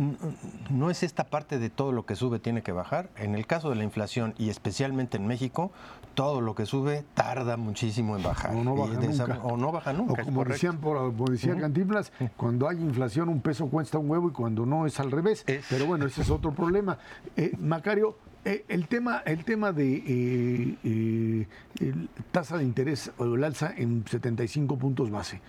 [0.70, 3.10] no es esta parte de todo lo que sube tiene que bajar.
[3.18, 5.72] En el caso de la inflación y especialmente en México,
[6.14, 8.52] todo lo que sube tarda muchísimo en bajar.
[8.56, 9.44] O no baja esa- nunca.
[9.44, 10.22] o no baja nunca.
[10.22, 14.30] O como decían por, como decía Cantinflas, cuando hay inflación un peso cuesta un huevo
[14.30, 15.44] y cuando no es al revés.
[15.48, 16.98] Es- Pero bueno, ese es otro problema.
[17.36, 21.48] Eh, Macario, el tema, el tema de eh,
[21.80, 21.93] eh,
[22.32, 25.41] tasa de interés o el alza en 75 puntos base.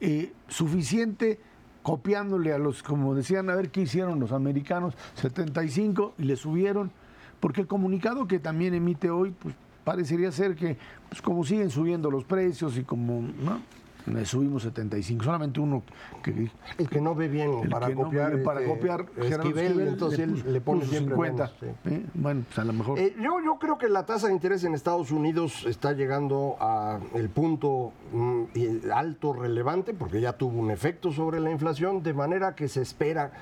[0.00, 1.40] Eh, suficiente
[1.82, 6.90] copiándole a los, como decían, a ver qué hicieron los americanos, 75 y le subieron,
[7.40, 9.54] porque el comunicado que también emite hoy, pues
[9.84, 10.76] parecería ser que,
[11.08, 13.22] pues como siguen subiendo los precios y como.
[14.06, 15.82] Le subimos 75, solamente uno
[16.22, 18.36] que El que no ve bien el para que no copiar.
[18.36, 21.42] ve para este, copiar Gerardo Esquivel, Esquivel, entonces él le pone puso siempre 50.
[21.42, 21.90] menos, sí.
[21.90, 22.06] ¿eh?
[22.14, 22.98] Bueno, pues a lo mejor.
[22.98, 27.00] Eh, yo, yo creo que la tasa de interés en Estados Unidos está llegando a
[27.14, 32.54] el punto mm, alto relevante porque ya tuvo un efecto sobre la inflación, de manera
[32.54, 33.32] que se espera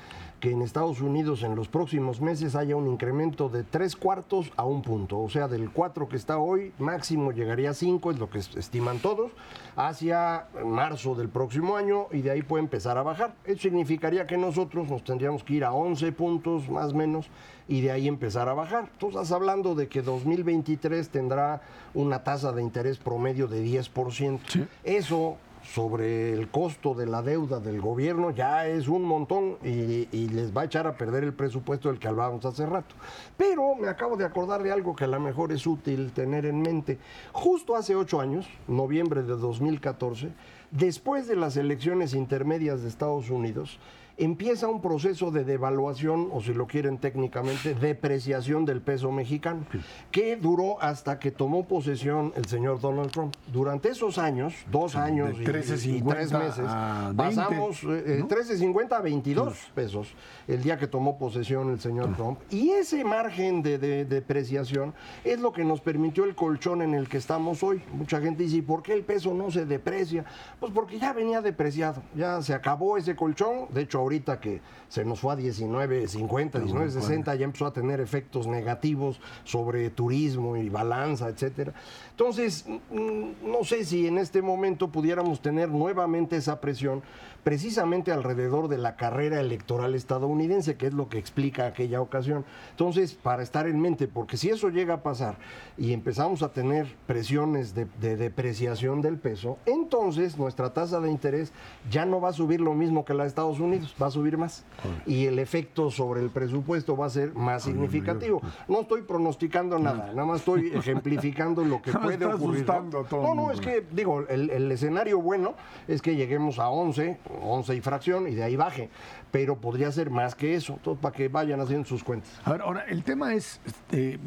[0.44, 4.66] que en Estados Unidos en los próximos meses haya un incremento de tres cuartos a
[4.66, 8.28] un punto, o sea, del 4 que está hoy, máximo llegaría a 5, es lo
[8.28, 9.32] que es- estiman todos,
[9.74, 13.32] hacia marzo del próximo año y de ahí puede empezar a bajar.
[13.46, 17.26] Eso significaría que nosotros nos tendríamos que ir a 11 puntos más o menos
[17.66, 18.90] y de ahí empezar a bajar.
[18.98, 21.62] Tú estás hablando de que 2023 tendrá
[21.94, 24.66] una tasa de interés promedio de 10%.
[24.84, 25.38] Eso
[25.72, 30.62] sobre el costo de la deuda del gobierno ya es un montón y, les va
[30.62, 32.94] a echar a perder el presupuesto del que hablábamos hace rato.
[33.36, 36.60] Pero me acabo de acordar de algo que a lo mejor es útil tener en
[36.60, 36.98] mente.
[37.32, 40.32] Justo hace ocho años, noviembre de 2014,
[40.70, 43.78] después de las elecciones intermedias de Estados Unidos,
[44.16, 49.64] empieza un proceso de devaluación, o si lo quieren técnicamente, depreciación del peso mexicano,
[50.10, 53.34] que duró hasta que tomó posesión el señor Donald Trump.
[53.52, 58.24] Durante esos años, dos años y, y 13.50 tres meses, a 20, pasamos eh, eh,
[58.26, 60.14] 13.50 a 22 pesos
[60.46, 62.38] el día que tomó posesión el señor Trump.
[62.50, 64.94] Y ese margen de, de depreciación
[65.24, 67.82] es lo que nos permitió el colchón en el que estamos hoy.
[67.92, 70.24] Mucha gente dice, ¿y por qué el peso no se deprecia?
[70.60, 73.66] Pues porque ya venía depreciado, ya se acabó ese colchón.
[73.70, 78.46] De hecho, ahorita que se nos fue a 19.50, 19.60, ya empezó a tener efectos
[78.46, 81.74] negativos sobre turismo y balanza, etcétera.
[82.10, 87.02] Entonces, no sé si en este momento pudiéramos tener nuevamente esa presión
[87.42, 92.44] precisamente alrededor de la carrera electoral estadounidense, que es lo que explica aquella ocasión.
[92.70, 95.36] Entonces, para estar en mente, porque si eso llega a pasar
[95.76, 101.52] y empezamos a tener presiones de, de depreciación del peso, entonces nuestra tasa de interés
[101.90, 104.36] ya no va a subir lo mismo que la de Estados Unidos, va a subir
[104.36, 104.64] más.
[105.06, 108.42] Y el efecto sobre el presupuesto va a ser más significativo.
[108.68, 112.66] No estoy pronosticando nada, nada más estoy ejemplificando lo que puede ocurrir.
[112.66, 112.72] ¿no?
[112.72, 115.54] asustando a todo No, es que, digo, el, el escenario bueno
[115.88, 118.90] es que lleguemos a 11, 11 y fracción y de ahí baje,
[119.34, 122.30] pero podría ser más que eso, todo para que vayan haciendo sus cuentas.
[122.44, 124.20] A ver, ahora, el tema es, este,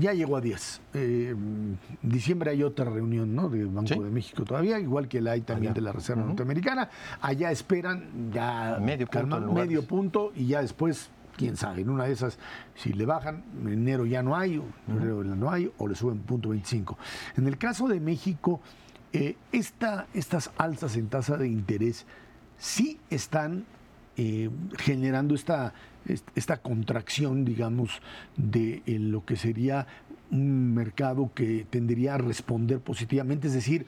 [0.00, 0.80] ya llegó a 10.
[0.94, 1.34] Eh,
[2.00, 3.50] diciembre hay otra reunión, ¿no?
[3.50, 4.00] De Banco Sí.
[4.00, 6.88] de México todavía, igual que la hay también de la Reserva Norteamericana.
[7.20, 12.04] Allá esperan ya Medio punto calma- medio punto y ya después, quién sabe, en una
[12.04, 12.38] de esas,
[12.74, 15.94] si le bajan, en enero ya no hay, o en febrero no hay, o le
[15.94, 16.96] suben punto 25.
[17.36, 18.62] En el caso de México,
[19.12, 22.06] eh, esta, estas alzas en tasa de interés
[22.56, 23.66] sí están
[24.16, 25.72] eh, generando esta,
[26.06, 28.00] est- esta contracción, digamos,
[28.36, 29.86] de eh, lo que sería
[30.30, 33.86] un mercado que tendería a responder positivamente, es decir,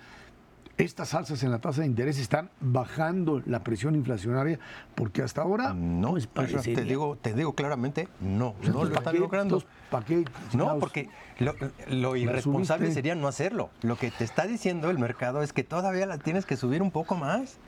[0.77, 4.59] estas alzas en la tasa de interés están bajando la presión inflacionaria
[4.97, 8.99] porque hasta ahora No, pues, Isra, te digo, te digo claramente, no, no lo ¿para
[8.99, 9.62] están logrando.
[9.89, 11.09] ¿para qué, No, porque
[11.39, 11.55] lo,
[11.89, 13.70] lo irresponsable sería no hacerlo.
[13.83, 16.91] Lo que te está diciendo el mercado es que todavía la tienes que subir un
[16.91, 17.59] poco más.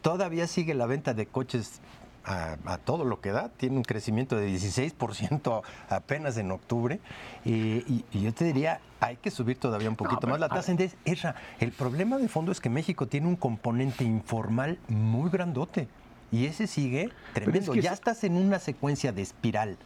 [0.00, 1.82] Todavía sigue la venta de coches
[2.24, 3.48] a, a todo lo que da.
[3.50, 7.00] Tiene un crecimiento de 16% apenas en octubre.
[7.44, 10.48] Y, y- y yo te diría, hay que subir todavía un poquito más la a
[10.48, 10.70] tasa.
[10.70, 15.88] Entonces, Esra, el problema de fondo es que México tiene un componente informal muy grandote.
[16.32, 17.72] Y ese sigue tremendo.
[17.72, 19.76] que ya es- estás en una secuencia de espiral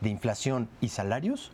[0.00, 1.50] de inflación y salarios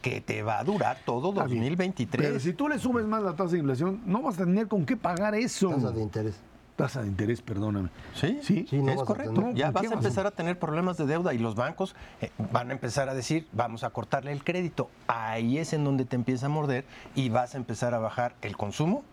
[0.00, 1.60] que te va a durar todo Está bien.
[1.62, 2.26] 2023.
[2.28, 4.84] Pero si tú le subes más la tasa de inflación, no vas a tener con
[4.84, 5.70] qué pagar eso.
[5.70, 6.36] Tasa de interés.
[6.76, 7.88] Tasa de interés, perdóname.
[8.14, 9.52] Sí, Sí, Sí, no es a correcto.
[9.54, 12.70] Ya ¿Por vas a empezar a tener problemas de deuda y los bancos eh, van
[12.70, 14.90] a empezar a decir, vamos a cortarle el crédito.
[15.06, 18.56] Ahí es en donde te empieza a morder y vas a empezar a bajar el
[18.56, 19.04] consumo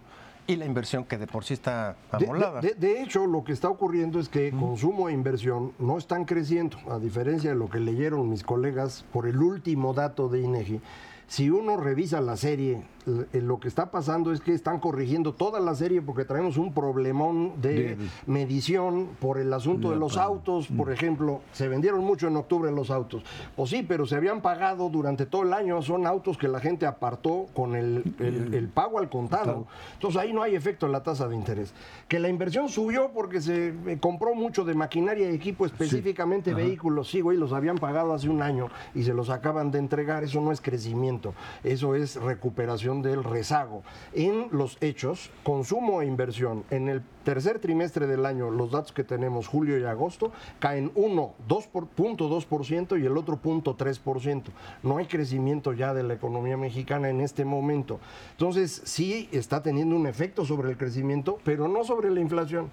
[0.48, 2.62] y la inversión que de por sí está amolada.
[2.62, 6.78] de- de hecho, lo que está ocurriendo es que consumo e inversión no están creciendo,
[6.90, 10.82] a diferencia de lo que leyeron mis colegas por el último dato de INEGI.
[11.28, 15.76] Si uno revisa la serie, lo que está pasando es que están corrigiendo toda la
[15.76, 17.98] serie porque traemos un problemón de
[18.28, 22.90] medición por el asunto de los autos, por ejemplo, se vendieron mucho en octubre los
[22.92, 23.24] autos.
[23.58, 26.86] O sí, pero se habían pagado durante todo el año, son autos que la gente
[26.86, 29.68] apartó con el, el- el pago al contado.
[29.94, 31.74] Entonces ahí no hay efecto en la tasa de interés.
[32.08, 37.10] Que la inversión subió porque se eh, compró mucho de maquinaria y equipo, específicamente vehículos,
[37.10, 40.42] sí, güey, los habían pagado hace un año y se los acaban de entregar, eso
[40.42, 41.34] no es crecimiento,
[41.64, 43.84] eso es recuperación del rezago.
[44.12, 49.06] En los hechos, consumo e inversión, en el tercer trimestre del año, los datos que
[49.06, 54.44] tenemos, julio y agosto, caen uno, 2.2% y el otro 0.3%.
[54.84, 58.02] No hay crecimiento ya de la economía mexicana en este momento.
[58.32, 62.70] Entonces, sí está teniendo un efecto sobre el crecimiento, pero no sobre la inflación.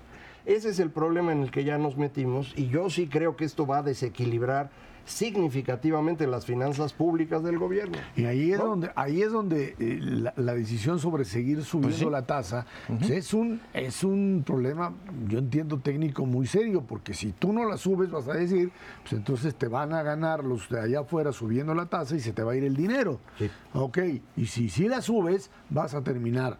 [0.46, 3.44] Ese es el problema en el que ya nos metimos y yo sí creo que
[3.44, 4.70] esto va a desequilibrar
[5.08, 7.98] significativamente las finanzas públicas del gobierno.
[8.16, 8.66] Y ahí es ¿No?
[8.66, 12.10] donde, ahí es donde eh, la, la decisión sobre seguir subiendo Pues sí.
[12.10, 14.92] la tasa pues es un es un problema,
[15.28, 18.70] yo entiendo técnico muy serio, porque si tú no la subes vas a decir,
[19.02, 22.32] pues entonces te van a ganar los de allá afuera subiendo la tasa y se
[22.32, 23.18] te va a ir el dinero.
[23.38, 23.50] Sí.
[23.74, 23.98] Ok,
[24.36, 26.58] y si sí la subes, vas a terminar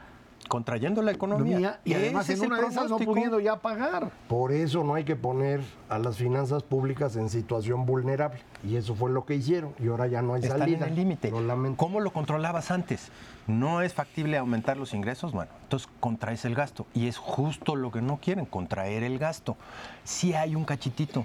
[0.49, 1.81] contrayendo la economía.
[1.85, 4.11] y además Ese en es el una de esas no pudiendo ya pagar.
[4.29, 8.41] Por eso no hay que poner a las finanzas públicas en situación vulnerable.
[8.65, 9.73] Y eso fue lo que hicieron.
[9.79, 10.79] Y ahora ya no hay Están salida.
[10.79, 11.31] en el límite.
[11.31, 11.77] Lo.
[11.77, 13.11] ¿Cómo lo controlabas antes?
[13.47, 15.33] ¿No es factible aumentar los ingresos?
[15.33, 16.87] Bueno, entonces contraes el gasto.
[16.95, 19.57] Y es justo lo que no quieren, contraer el gasto.
[20.05, 21.25] Sí hay un cachitito.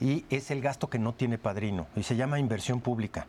[0.00, 1.86] Y es el gasto que no tiene padrino.
[1.94, 3.26] Y se llama inversión pública.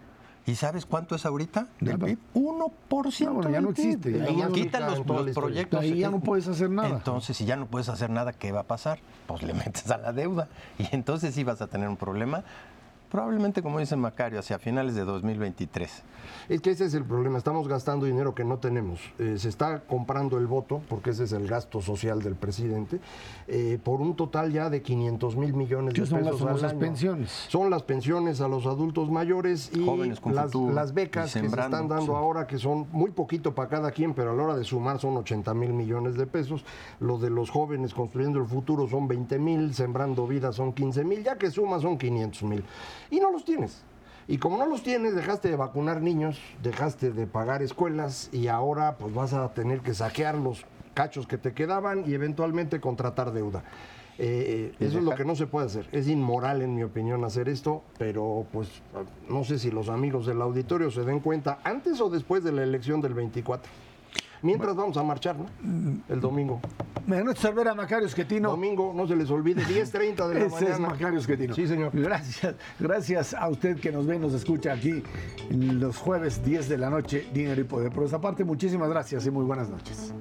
[0.48, 2.06] ¿Y sabes cuánto es ahorita del Nada.
[2.06, 2.20] PIB?
[2.36, 3.26] 1%.
[3.26, 5.80] No, bueno, ya no existe, ya no Quita existe los, los proyectos.
[5.80, 6.90] Ahí ya no puedes hacer nada.
[6.90, 9.00] Entonces, si ya no puedes hacer nada, ¿qué va a pasar?
[9.26, 10.48] Pues le metes a la deuda.
[10.78, 12.44] Y entonces sí vas a tener un problema.
[13.16, 16.04] Probablemente, como dice Macario, hacia finales de 2023.
[16.50, 19.00] Es que ese es el problema, estamos gastando dinero que no tenemos.
[19.20, 23.00] Eh, se está comprando el voto, porque ese es el gasto social del presidente,
[23.48, 26.48] eh, por un total ya de 500 mil millones de Que son las pesos al
[26.48, 26.80] famosas año.
[26.82, 27.32] pensiones.
[27.48, 31.40] Son las pensiones a los adultos mayores y Jóvenes con las, futuro, las becas y
[31.40, 32.12] que se están dando sí.
[32.12, 35.16] ahora, que son muy poquito para cada quien, pero a la hora de sumar son
[35.16, 36.66] 80 mil millones de pesos.
[37.00, 41.24] Lo de los jóvenes construyendo el futuro son 20 mil, sembrando vida son 15 mil,
[41.24, 42.66] ya que suma son 500 mil.
[43.10, 43.84] Y no los tienes.
[44.28, 48.98] Y como no los tienes, dejaste de vacunar niños, dejaste de pagar escuelas y ahora
[48.98, 53.64] pues vas a tener que saquear los cachos que te quedaban y eventualmente contratar deuda.
[54.18, 55.88] Eh, eh, eso es lo que no se puede hacer.
[55.92, 58.70] Es inmoral, en mi opinión, hacer esto, pero pues
[59.30, 62.64] no sé si los amigos del auditorio se den cuenta antes o después de la
[62.64, 63.70] elección del 24.
[64.46, 65.48] Mientras vamos a marchar, ¿no?
[66.08, 66.62] El domingo.
[67.08, 68.52] Buenas noches, Cervera, Macario Esquetino.
[68.52, 70.88] Domingo, no se les olvide, 10.30 de la Ese es mañana.
[70.90, 71.56] Macario Esquetino.
[71.56, 71.90] Sí, señor.
[71.94, 75.02] Gracias, gracias a usted que nos ve y nos escucha aquí
[75.50, 77.92] los jueves 10 de la noche, Dinero y Poder.
[77.92, 80.14] Por esa parte, muchísimas gracias y muy buenas noches.